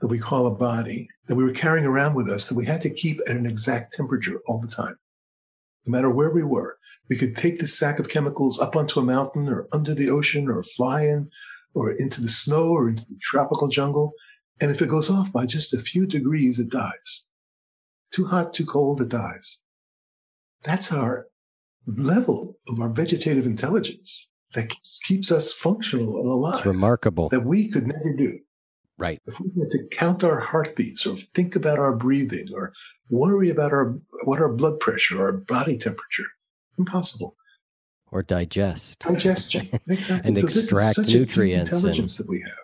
that 0.00 0.06
we 0.06 0.18
call 0.18 0.46
a 0.46 0.54
body 0.54 1.08
that 1.26 1.34
we 1.34 1.44
were 1.44 1.52
carrying 1.52 1.84
around 1.84 2.14
with 2.14 2.28
us 2.28 2.48
that 2.48 2.56
we 2.56 2.64
had 2.64 2.80
to 2.82 2.90
keep 2.90 3.20
at 3.28 3.36
an 3.36 3.46
exact 3.46 3.92
temperature 3.92 4.40
all 4.46 4.60
the 4.60 4.68
time 4.68 4.96
no 5.88 5.92
matter 5.92 6.10
where 6.10 6.30
we 6.30 6.44
were. 6.44 6.76
We 7.08 7.16
could 7.16 7.34
take 7.34 7.58
this 7.58 7.76
sack 7.76 7.98
of 7.98 8.08
chemicals 8.08 8.60
up 8.60 8.76
onto 8.76 9.00
a 9.00 9.04
mountain 9.04 9.48
or 9.48 9.66
under 9.72 9.94
the 9.94 10.10
ocean 10.10 10.48
or 10.48 10.62
fly 10.62 11.06
in 11.06 11.30
or 11.74 11.92
into 11.92 12.20
the 12.20 12.28
snow 12.28 12.68
or 12.68 12.90
into 12.90 13.06
the 13.06 13.16
tropical 13.22 13.68
jungle. 13.68 14.12
And 14.60 14.70
if 14.70 14.82
it 14.82 14.90
goes 14.90 15.08
off 15.08 15.32
by 15.32 15.46
just 15.46 15.72
a 15.72 15.78
few 15.78 16.06
degrees, 16.06 16.58
it 16.58 16.68
dies. 16.68 17.28
Too 18.12 18.26
hot, 18.26 18.52
too 18.52 18.66
cold, 18.66 19.00
it 19.00 19.08
dies. 19.08 19.62
That's 20.62 20.92
our 20.92 21.27
level 21.96 22.56
of 22.68 22.80
our 22.80 22.88
vegetative 22.88 23.46
intelligence 23.46 24.28
that 24.54 24.72
keeps 25.04 25.32
us 25.32 25.52
functional 25.52 26.18
and 26.18 26.28
alive. 26.28 26.56
It's 26.56 26.66
remarkable. 26.66 27.28
That 27.28 27.44
we 27.44 27.68
could 27.68 27.86
never 27.86 28.14
do. 28.16 28.38
Right. 28.98 29.20
If 29.26 29.40
we 29.40 29.48
had 29.60 29.70
to 29.70 29.86
count 29.92 30.24
our 30.24 30.40
heartbeats 30.40 31.06
or 31.06 31.16
think 31.16 31.54
about 31.54 31.78
our 31.78 31.94
breathing 31.94 32.48
or 32.52 32.72
worry 33.10 33.48
about 33.48 33.72
our 33.72 33.96
what 34.24 34.40
our 34.40 34.52
blood 34.52 34.80
pressure 34.80 35.22
or 35.22 35.26
our 35.26 35.32
body 35.32 35.78
temperature, 35.78 36.26
impossible. 36.78 37.36
Or 38.10 38.22
digest. 38.22 39.00
Digestion. 39.00 39.68
Exactly. 39.88 40.28
and 40.28 40.38
so 40.38 40.46
extract 40.46 41.14
nutrients. 41.14 41.70
intelligence 41.70 42.18
and... 42.18 42.26
that 42.26 42.30
we 42.30 42.40
have. 42.40 42.56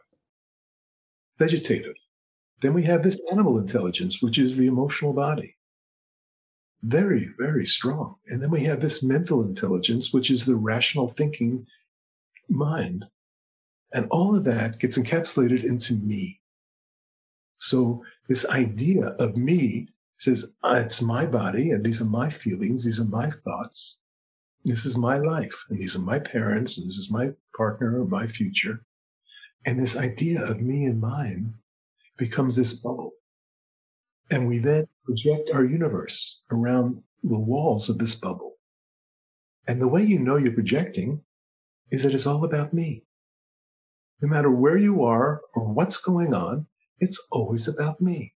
Vegetative. 1.39 1.97
Then 2.61 2.75
we 2.75 2.85
have 2.85 3.03
this 3.03 3.21
animal 3.31 3.59
intelligence, 3.59 4.23
which 4.23 4.39
is 4.39 4.57
the 4.57 4.67
emotional 4.67 5.13
body. 5.13 5.54
Very, 6.87 7.31
very 7.38 7.64
strong. 7.64 8.16
And 8.27 8.42
then 8.42 8.51
we 8.51 8.64
have 8.64 8.81
this 8.81 9.03
mental 9.03 9.42
intelligence, 9.42 10.12
which 10.12 10.31
is 10.31 10.44
the 10.44 10.57
rational 10.57 11.09
thinking 11.09 11.66
mind. 12.51 13.07
And 13.94 14.07
all 14.11 14.37
of 14.37 14.44
that 14.44 14.79
gets 14.79 14.99
encapsulated 14.99 15.64
into 15.64 15.94
me. 15.94 16.42
So 17.57 18.05
this 18.29 18.47
idea 18.51 19.16
of 19.18 19.38
me 19.38 19.88
says, 20.18 20.57
uh, 20.62 20.83
it's 20.85 21.01
my 21.01 21.25
body 21.25 21.70
and 21.70 21.83
these 21.83 22.03
are 22.03 22.07
my 22.07 22.29
feelings. 22.29 22.85
These 22.85 23.01
are 23.01 23.07
my 23.07 23.31
thoughts. 23.31 24.01
This 24.66 24.85
is 24.85 24.99
my 24.99 25.18
life 25.18 25.64
and 25.70 25.79
these 25.79 25.97
are 25.97 26.01
my 26.01 26.18
parents 26.18 26.77
and 26.77 26.87
this 26.87 26.99
is 26.99 27.11
my 27.11 27.31
partner 27.57 27.99
or 27.99 28.07
my 28.07 28.27
future. 28.27 28.85
And 29.64 29.81
this 29.81 29.97
idea 29.97 30.42
of 30.44 30.61
me 30.61 30.85
and 30.85 31.00
mine 31.00 31.54
becomes 32.19 32.56
this 32.56 32.75
bubble. 32.75 33.13
And 34.31 34.46
we 34.48 34.58
then 34.58 34.87
project 35.04 35.50
our 35.52 35.64
universe 35.64 36.42
around 36.50 37.02
the 37.22 37.40
walls 37.40 37.88
of 37.88 37.98
this 37.98 38.14
bubble. 38.14 38.54
And 39.66 39.81
the 39.81 39.88
way 39.88 40.02
you 40.02 40.18
know 40.18 40.37
you're 40.37 40.52
projecting 40.52 41.22
is 41.90 42.02
that 42.02 42.14
it's 42.14 42.27
all 42.27 42.44
about 42.44 42.72
me. 42.72 43.04
No 44.22 44.29
matter 44.29 44.50
where 44.50 44.77
you 44.77 45.02
are 45.02 45.42
or 45.54 45.72
what's 45.72 45.96
going 45.96 46.35
on, 46.35 46.66
it's 46.98 47.27
always 47.33 47.68
about 47.68 48.00
me. 48.00 48.35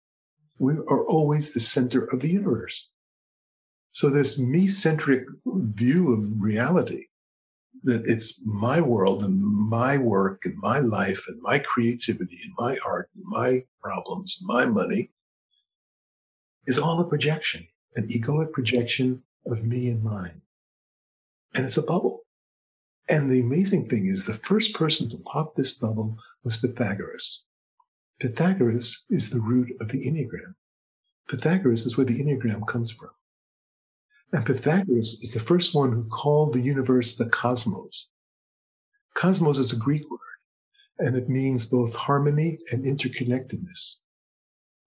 We 0.59 0.73
are 0.73 1.05
always 1.05 1.53
the 1.53 1.59
center 1.59 2.05
of 2.11 2.19
the 2.19 2.29
universe. 2.29 2.89
So 3.91 4.09
this 4.09 4.39
me-centric 4.39 5.25
view 5.45 6.13
of 6.13 6.41
reality, 6.41 7.05
that 7.83 8.03
it's 8.05 8.43
my 8.45 8.81
world 8.81 9.23
and 9.23 9.39
my 9.41 9.97
work 9.97 10.41
and 10.45 10.55
my 10.57 10.79
life 10.79 11.23
and 11.27 11.41
my 11.41 11.59
creativity 11.59 12.38
and 12.43 12.53
my 12.57 12.77
art 12.85 13.09
and 13.15 13.23
my 13.25 13.63
problems 13.81 14.38
and 14.39 14.47
my 14.47 14.65
money 14.65 15.11
is 16.68 16.78
all 16.78 16.99
a 16.99 17.07
projection, 17.07 17.68
an 17.95 18.05
egoic 18.07 18.51
projection 18.51 19.24
of 19.47 19.63
me 19.63 19.88
and 19.89 20.03
mine. 20.03 20.41
And 21.55 21.65
it's 21.65 21.78
a 21.78 21.82
bubble. 21.82 22.22
And 23.09 23.30
the 23.30 23.39
amazing 23.39 23.86
thing 23.86 24.05
is, 24.05 24.26
the 24.26 24.34
first 24.34 24.76
person 24.76 25.09
to 25.09 25.18
pop 25.26 25.55
this 25.55 25.72
bubble 25.72 26.18
was 26.43 26.57
Pythagoras. 26.57 27.43
Pythagoras 28.20 29.05
is 29.09 29.30
the 29.30 29.39
root 29.39 29.72
of 29.80 29.89
the 29.89 30.05
Enneagram. 30.05 30.55
Pythagoras 31.30 31.86
is 31.86 31.97
where 31.97 32.05
the 32.05 32.22
Enneagram 32.22 32.68
comes 32.68 32.91
from. 32.91 33.09
And 34.34 34.45
Pythagoras 34.45 35.20
is 35.22 35.34
the 35.34 35.39
first 35.39 35.74
one 35.74 35.93
who 35.93 36.03
called 36.09 36.53
the 36.53 36.59
universe 36.59 37.15
the 37.15 37.30
cosmos. 37.30 38.07
Cosmos 39.13 39.57
is 39.57 39.72
a 39.72 39.78
Greek 39.78 40.03
word, 40.11 40.20
and 40.99 41.15
it 41.15 41.30
means 41.30 41.65
both 41.65 41.95
harmony 41.95 42.59
and 42.72 42.84
interconnectedness. 42.86 43.97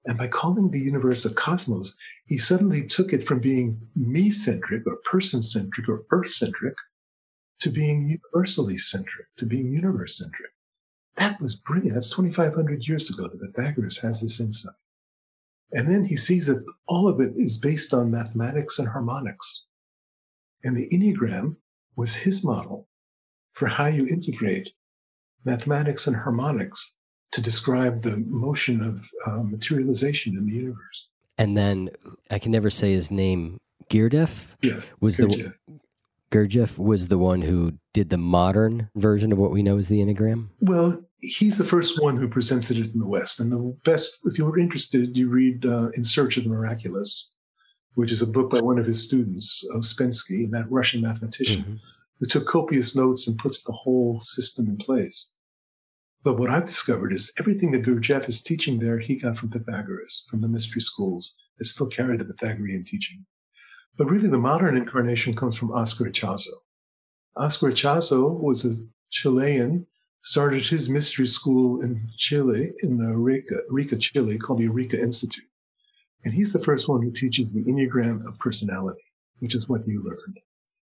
And 0.07 0.17
by 0.17 0.29
calling 0.29 0.71
the 0.71 0.81
universe 0.81 1.25
a 1.25 1.35
cosmos, 1.35 1.97
he 2.27 2.39
suddenly 2.39 2.87
took 2.87 3.13
it 3.13 3.23
from 3.23 3.41
being 3.41 3.81
me 3.95 4.31
centric 4.31 4.87
or 4.87 4.97
person 5.05 5.43
centric 5.43 5.89
or 5.89 6.05
earth 6.11 6.31
centric 6.31 6.77
to 7.61 7.71
being 7.71 8.09
universally 8.09 8.77
centric, 8.77 9.27
to 9.37 9.47
being 9.47 9.71
universe 9.71 10.17
centric. 10.17 10.53
That 11.17 11.41
was 11.41 11.55
brilliant. 11.55 11.95
That's 11.95 12.15
2,500 12.15 12.89
years 12.89 13.11
ago 13.11 13.29
that 13.29 13.41
Pythagoras 13.41 13.99
has 13.99 14.23
this 14.23 14.41
insight. 14.41 14.75
And 15.73 15.89
then 15.89 16.05
he 16.05 16.17
sees 16.17 16.47
that 16.47 16.65
all 16.89 17.07
of 17.07 17.21
it 17.21 17.33
is 17.35 17.59
based 17.59 17.93
on 17.93 18.11
mathematics 18.11 18.79
and 18.79 18.89
harmonics. 18.89 19.67
And 20.65 20.77
the 20.77 20.89
Enneagram 20.89 21.57
was 21.95 22.17
his 22.17 22.45
model 22.45 22.89
for 23.53 23.67
how 23.67 23.87
you 23.87 24.07
integrate 24.07 24.71
mathematics 25.45 26.07
and 26.07 26.17
harmonics 26.17 26.97
to 27.33 27.43
describe 27.43 28.03
the 28.03 28.23
motion 28.27 28.83
of 28.83 29.09
uh, 29.27 29.43
materialization 29.43 30.37
in 30.37 30.47
the 30.47 30.53
universe. 30.53 31.09
And 31.39 31.57
then 31.57 31.91
I 32.31 32.39
can 32.39 32.53
never 32.53 32.71
say 32.71 32.93
his 32.93 33.11
name. 33.11 33.59
Gurdjieff 33.89 34.55
yes, 34.63 34.87
was 35.01 35.17
Gurdjieff. 35.17 35.55
the 35.67 35.81
Gurdjieff 36.31 36.79
was 36.79 37.09
the 37.09 37.19
one 37.19 37.43
who 37.43 37.73
did 37.93 38.11
the 38.11 38.17
modern 38.17 38.89
version 38.95 39.33
of 39.33 39.39
what 39.39 39.51
we 39.51 39.63
know 39.63 39.79
as 39.79 39.89
the 39.89 40.01
Enneagram. 40.01 40.49
Well, 40.61 41.01
he's 41.19 41.59
the 41.59 41.65
first 41.65 42.01
one 42.01 42.17
who 42.17 42.29
presented 42.29 42.79
it 42.79 42.93
in 42.93 43.01
the 43.01 43.09
West, 43.09 43.41
and 43.41 43.51
the 43.51 43.77
best. 43.85 44.19
If 44.25 44.39
you 44.39 44.45
were 44.45 44.59
interested, 44.59 45.17
you 45.17 45.29
read 45.29 45.67
uh, 45.67 45.89
"In 45.97 46.05
Search 46.05 46.37
of 46.37 46.45
the 46.45 46.51
Miraculous," 46.51 47.31
which 47.95 48.13
is 48.13 48.23
a 48.23 48.27
book 48.27 48.51
by 48.51 48.61
one 48.61 48.79
of 48.79 48.87
his 48.87 49.03
students, 49.03 49.67
Ouspensky, 49.75 50.49
that 50.53 50.71
Russian 50.71 51.01
mathematician, 51.01 51.63
mm-hmm. 51.63 51.77
who 52.21 52.27
took 52.27 52.47
copious 52.47 52.95
notes 52.95 53.27
and 53.27 53.37
puts 53.39 53.63
the 53.65 53.73
whole 53.73 54.21
system 54.21 54.69
in 54.69 54.77
place. 54.77 55.33
But 56.23 56.39
what 56.39 56.51
I've 56.51 56.67
discovered 56.67 57.13
is 57.13 57.33
everything 57.39 57.71
that 57.73 57.83
Gurdjieff 57.83 58.29
is 58.29 58.43
teaching 58.43 58.79
there, 58.79 58.99
he 58.99 59.17
got 59.17 59.39
from 59.39 59.51
Pythagoras, 59.51 60.25
from 60.29 60.43
the 60.43 60.49
mystery 60.49 60.81
schools 60.81 61.35
that 61.59 61.65
still 61.65 61.87
carry 61.87 62.17
the 62.17 62.27
Pythagorean 62.27 62.85
teaching. 62.85 63.25
But 63.97 64.11
really, 64.11 64.29
the 64.29 64.39
modern 64.39 64.77
incarnation 64.77 65.35
comes 65.35 65.57
from 65.57 65.73
Oscar 65.73 66.05
Ichazo. 66.05 66.53
Oscar 67.37 67.69
Ichazo 67.69 68.39
was 68.39 68.65
a 68.65 68.83
Chilean, 69.11 69.87
started 70.23 70.67
his 70.67 70.91
mystery 70.91 71.27
school 71.27 71.81
in 71.81 72.09
Chile, 72.17 72.73
in 72.83 73.01
Arica, 73.01 73.57
Arica, 73.71 73.97
Chile, 73.97 74.37
called 74.37 74.59
the 74.59 74.69
Arica 74.69 75.01
Institute. 75.01 75.45
And 76.25 76.35
he's 76.35 76.53
the 76.53 76.63
first 76.63 76.89
one 76.89 77.03
who 77.03 77.11
teaches 77.11 77.53
the 77.53 77.65
Enneagram 77.65 78.27
of 78.27 78.39
personality, 78.39 79.01
which 79.39 79.55
is 79.55 79.69
what 79.69 79.87
you 79.87 80.03
learned. 80.03 80.39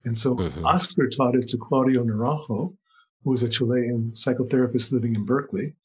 And 0.06 0.18
so 0.18 0.36
mm-hmm. 0.36 0.66
Oscar 0.66 1.10
taught 1.10 1.36
it 1.36 1.48
to 1.50 1.58
Claudio 1.58 2.04
Naranjo, 2.04 2.76
who 3.24 3.32
was 3.32 3.44
a 3.44 3.50
Chilean 3.50 4.12
psychotherapist 4.14 4.92
living 4.92 5.16
in 5.16 5.26
Berkeley. 5.26 5.76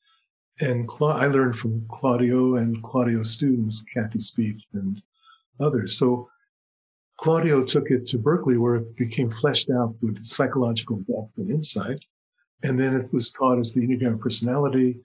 And 0.60 0.88
Cla- 0.88 1.14
I 1.14 1.26
learned 1.26 1.56
from 1.56 1.86
Claudio 1.88 2.56
and 2.56 2.82
Claudio's 2.82 3.30
students, 3.30 3.84
Kathy 3.94 4.18
Speeth 4.18 4.60
and 4.74 5.00
others. 5.60 5.96
So 5.96 6.28
Claudio 7.18 7.62
took 7.62 7.90
it 7.90 8.04
to 8.06 8.18
Berkeley 8.18 8.56
where 8.56 8.76
it 8.76 8.96
became 8.96 9.30
fleshed 9.30 9.70
out 9.70 9.94
with 10.00 10.18
psychological 10.18 10.96
depth 10.98 11.38
and 11.38 11.50
insight. 11.50 11.98
And 12.64 12.78
then 12.78 12.94
it 12.94 13.12
was 13.12 13.30
taught 13.30 13.58
as 13.58 13.72
the 13.72 13.82
Enneagram 13.82 14.20
personality. 14.20 14.98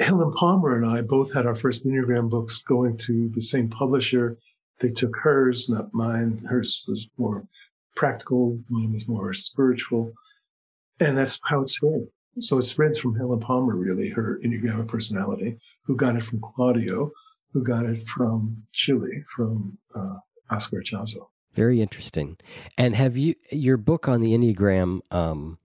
Helen 0.00 0.32
Palmer 0.32 0.76
and 0.76 0.84
I 0.84 1.00
both 1.02 1.32
had 1.32 1.46
our 1.46 1.54
first 1.54 1.86
Enneagram 1.86 2.28
books 2.28 2.62
going 2.62 2.96
to 2.98 3.30
the 3.34 3.40
same 3.40 3.68
publisher. 3.68 4.36
They 4.80 4.90
took 4.90 5.16
hers, 5.22 5.68
not 5.68 5.94
mine. 5.94 6.40
Hers 6.48 6.84
was 6.88 7.08
more 7.16 7.46
practical, 7.94 8.58
mine 8.68 8.92
was 8.92 9.06
more 9.06 9.32
spiritual. 9.34 10.12
And 11.00 11.18
that's 11.18 11.40
how 11.44 11.60
it 11.60 11.68
spread. 11.68 12.06
So 12.40 12.58
it 12.58 12.62
spreads 12.62 12.98
from 12.98 13.16
Helen 13.16 13.40
Palmer, 13.40 13.76
really, 13.76 14.10
her 14.10 14.40
Enneagram 14.44 14.88
personality, 14.88 15.56
who 15.84 15.96
got 15.96 16.16
it 16.16 16.22
from 16.22 16.40
Claudio, 16.40 17.10
who 17.52 17.62
got 17.62 17.84
it 17.84 18.06
from 18.08 18.64
Chile, 18.72 19.24
from 19.34 19.78
uh, 19.94 20.16
Oscar 20.50 20.82
Ichazo. 20.82 21.28
Very 21.54 21.80
interesting. 21.80 22.36
And 22.76 22.96
have 22.96 23.16
you, 23.16 23.36
your 23.52 23.76
book 23.76 24.08
on 24.08 24.20
the 24.20 24.36
Enneagram 24.36 25.00
um, 25.12 25.58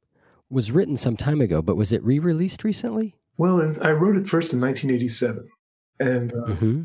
was 0.50 0.72
written 0.72 0.96
some 0.96 1.18
time 1.18 1.42
ago, 1.42 1.62
but 1.62 1.76
was 1.76 1.92
it 1.92 2.04
re 2.04 2.20
released 2.20 2.64
recently? 2.64 3.16
Well, 3.38 3.74
I 3.84 3.92
wrote 3.92 4.18
it 4.18 4.28
first 4.28 4.54
in 4.54 4.60
1987. 4.60 5.50
And 6.00 6.32
uh, 6.32 6.36
mm-hmm. 6.36 6.84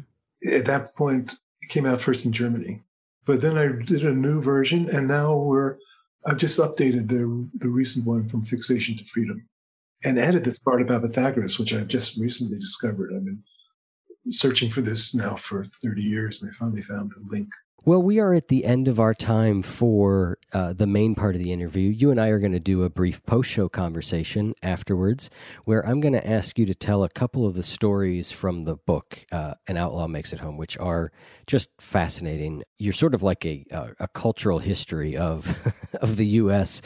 at 0.53 0.67
that 0.67 0.95
point, 0.97 1.35
it 1.63 1.69
came 1.69 1.85
out 1.85 2.01
first 2.01 2.25
in 2.25 2.33
Germany. 2.33 2.83
But 3.27 3.41
then 3.41 3.57
I 3.57 3.69
did 3.69 4.05
a 4.05 4.13
new 4.13 4.41
version, 4.41 4.89
and 4.89 5.09
now 5.09 5.37
we're 5.37 5.79
I've 6.27 6.39
just 6.39 6.59
updated 6.59 7.09
the, 7.09 7.49
the 7.59 7.69
recent 7.69 8.07
one 8.07 8.29
from 8.29 8.45
Fixation 8.45 8.97
to 8.97 9.05
Freedom 9.05 9.47
and 10.05 10.19
added 10.19 10.45
this 10.45 10.59
part 10.59 10.81
about 10.81 11.03
Pythagoras, 11.03 11.59
which 11.59 11.75
I've 11.75 11.89
just 11.89 12.17
recently 12.19 12.59
discovered. 12.59 13.13
I've 13.15 13.25
been 13.25 13.43
searching 14.31 14.71
for 14.71 14.81
this 14.81 15.15
now 15.15 15.35
for 15.35 15.65
30 15.65 16.03
years 16.03 16.43
and 16.43 16.51
I 16.51 16.55
finally 16.55 16.83
found 16.83 17.11
the 17.11 17.23
link. 17.29 17.49
Well, 17.87 18.03
we 18.03 18.19
are 18.19 18.33
at 18.33 18.49
the 18.49 18.65
end 18.65 18.89
of 18.89 18.99
our 18.99 19.13
time 19.13 19.61
for 19.61 20.39
uh, 20.55 20.73
the 20.73 20.87
main 20.87 21.15
part 21.15 21.35
of 21.35 21.43
the 21.43 21.53
interview. 21.53 21.91
You 21.91 22.11
and 22.11 22.19
I 22.19 22.29
are 22.29 22.39
going 22.39 22.53
to 22.53 22.59
do 22.59 22.83
a 22.83 22.89
brief 22.89 23.23
post 23.27 23.51
show 23.51 23.69
conversation 23.69 24.55
afterwards 24.63 25.29
where 25.67 25.87
I'm 25.87 26.01
going 26.01 26.15
to 26.15 26.27
ask 26.27 26.59
you 26.59 26.65
to 26.65 26.75
tell 26.75 27.05
a 27.05 27.11
couple 27.11 27.47
of 27.47 27.55
the 27.55 27.63
stories 27.63 28.33
from 28.33 28.65
the 28.65 28.77
book, 28.77 29.27
uh, 29.31 29.55
An 29.67 29.77
Outlaw 29.77 30.09
Makes 30.09 30.33
It 30.33 30.39
Home, 30.39 30.57
which 30.57 30.79
are 30.79 31.13
just 31.47 31.69
fascinating. 31.79 32.63
You're 32.79 32.95
sort 32.95 33.15
of 33.15 33.23
like 33.23 33.45
a, 33.45 33.67
a, 33.71 33.91
a 34.01 34.09
cultural 34.09 34.61
history 34.61 35.19
of, 35.19 35.71
of 36.01 36.17
the 36.17 36.27
U.S 36.27 36.81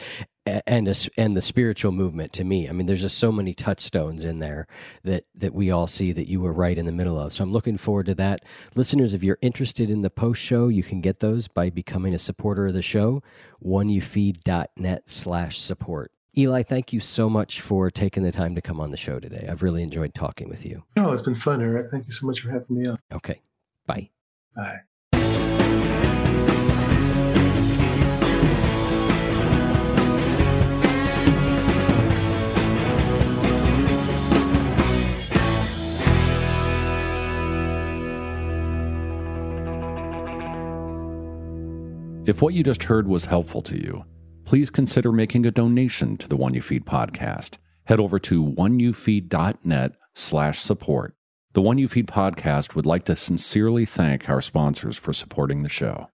and 0.65 0.87
a, 0.87 0.95
and 1.17 1.35
the 1.35 1.41
spiritual 1.41 1.91
movement 1.91 2.33
to 2.33 2.43
me. 2.43 2.69
I 2.69 2.71
mean, 2.71 2.87
there's 2.87 3.01
just 3.01 3.17
so 3.17 3.31
many 3.31 3.53
touchstones 3.53 4.23
in 4.23 4.39
there 4.39 4.67
that 5.03 5.25
that 5.35 5.53
we 5.53 5.71
all 5.71 5.87
see 5.87 6.11
that 6.11 6.27
you 6.27 6.41
were 6.41 6.53
right 6.53 6.77
in 6.77 6.85
the 6.85 6.91
middle 6.91 7.19
of. 7.19 7.33
So 7.33 7.43
I'm 7.43 7.51
looking 7.51 7.77
forward 7.77 8.07
to 8.07 8.15
that. 8.15 8.43
Listeners, 8.75 9.13
if 9.13 9.23
you're 9.23 9.39
interested 9.41 9.89
in 9.89 10.01
the 10.01 10.09
post 10.09 10.41
show, 10.41 10.67
you 10.67 10.83
can 10.83 11.01
get 11.01 11.19
those 11.19 11.47
by 11.47 11.69
becoming 11.69 12.13
a 12.13 12.19
supporter 12.19 12.67
of 12.67 12.73
the 12.73 12.81
show. 12.81 13.21
Oneyoufeed.net 13.63 15.09
slash 15.09 15.59
support. 15.59 16.11
Eli, 16.37 16.63
thank 16.63 16.93
you 16.93 16.99
so 16.99 17.29
much 17.29 17.59
for 17.59 17.89
taking 17.89 18.23
the 18.23 18.31
time 18.31 18.55
to 18.55 18.61
come 18.61 18.79
on 18.79 18.91
the 18.91 18.97
show 18.97 19.19
today. 19.19 19.47
I've 19.49 19.63
really 19.63 19.83
enjoyed 19.83 20.13
talking 20.13 20.47
with 20.47 20.65
you. 20.65 20.83
Oh, 20.95 21.11
it's 21.11 21.21
been 21.21 21.35
fun, 21.35 21.61
Eric. 21.61 21.89
Thank 21.91 22.05
you 22.05 22.11
so 22.11 22.27
much 22.27 22.41
for 22.41 22.49
having 22.49 22.77
me 22.77 22.87
on. 22.87 22.99
Okay. 23.11 23.41
Bye. 23.85 24.11
Bye. 24.55 24.81
If 42.25 42.41
what 42.41 42.53
you 42.53 42.63
just 42.63 42.83
heard 42.83 43.07
was 43.07 43.25
helpful 43.25 43.61
to 43.63 43.77
you, 43.77 44.03
please 44.43 44.69
consider 44.69 45.11
making 45.11 45.45
a 45.45 45.51
donation 45.51 46.17
to 46.17 46.27
the 46.27 46.35
One 46.35 46.53
You 46.53 46.61
Feed 46.61 46.85
podcast. 46.85 47.57
Head 47.85 47.99
over 47.99 48.19
to 48.19 48.43
oneyoufeed.net 48.43 49.93
slash 50.15 50.59
support. 50.59 51.15
The 51.53 51.61
One 51.61 51.77
You 51.77 51.87
Feed 51.87 52.07
podcast 52.07 52.75
would 52.75 52.85
like 52.85 53.05
to 53.05 53.15
sincerely 53.15 53.85
thank 53.85 54.29
our 54.29 54.41
sponsors 54.41 54.97
for 54.97 55.13
supporting 55.13 55.63
the 55.63 55.69
show. 55.69 56.09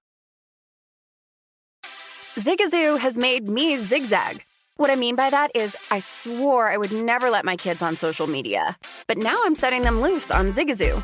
Zigazoo 2.36 3.00
has 3.00 3.18
made 3.18 3.50
me 3.50 3.78
zigzag. 3.78 4.46
What 4.78 4.92
I 4.92 4.96
mean 4.96 5.16
by 5.16 5.30
that 5.30 5.52
is, 5.56 5.76
I 5.90 6.00
swore 6.00 6.70
I 6.70 6.78
would 6.78 6.92
never 6.92 7.30
let 7.30 7.46
my 7.46 7.56
kids 7.56 7.82
on 7.82 7.96
social 7.96 8.28
media, 8.28 8.78
but 9.08 9.18
now 9.18 9.42
I'm 9.46 9.56
setting 9.56 9.82
them 9.82 10.02
loose 10.02 10.30
on 10.30 10.50
Zigazoo. 10.50 11.04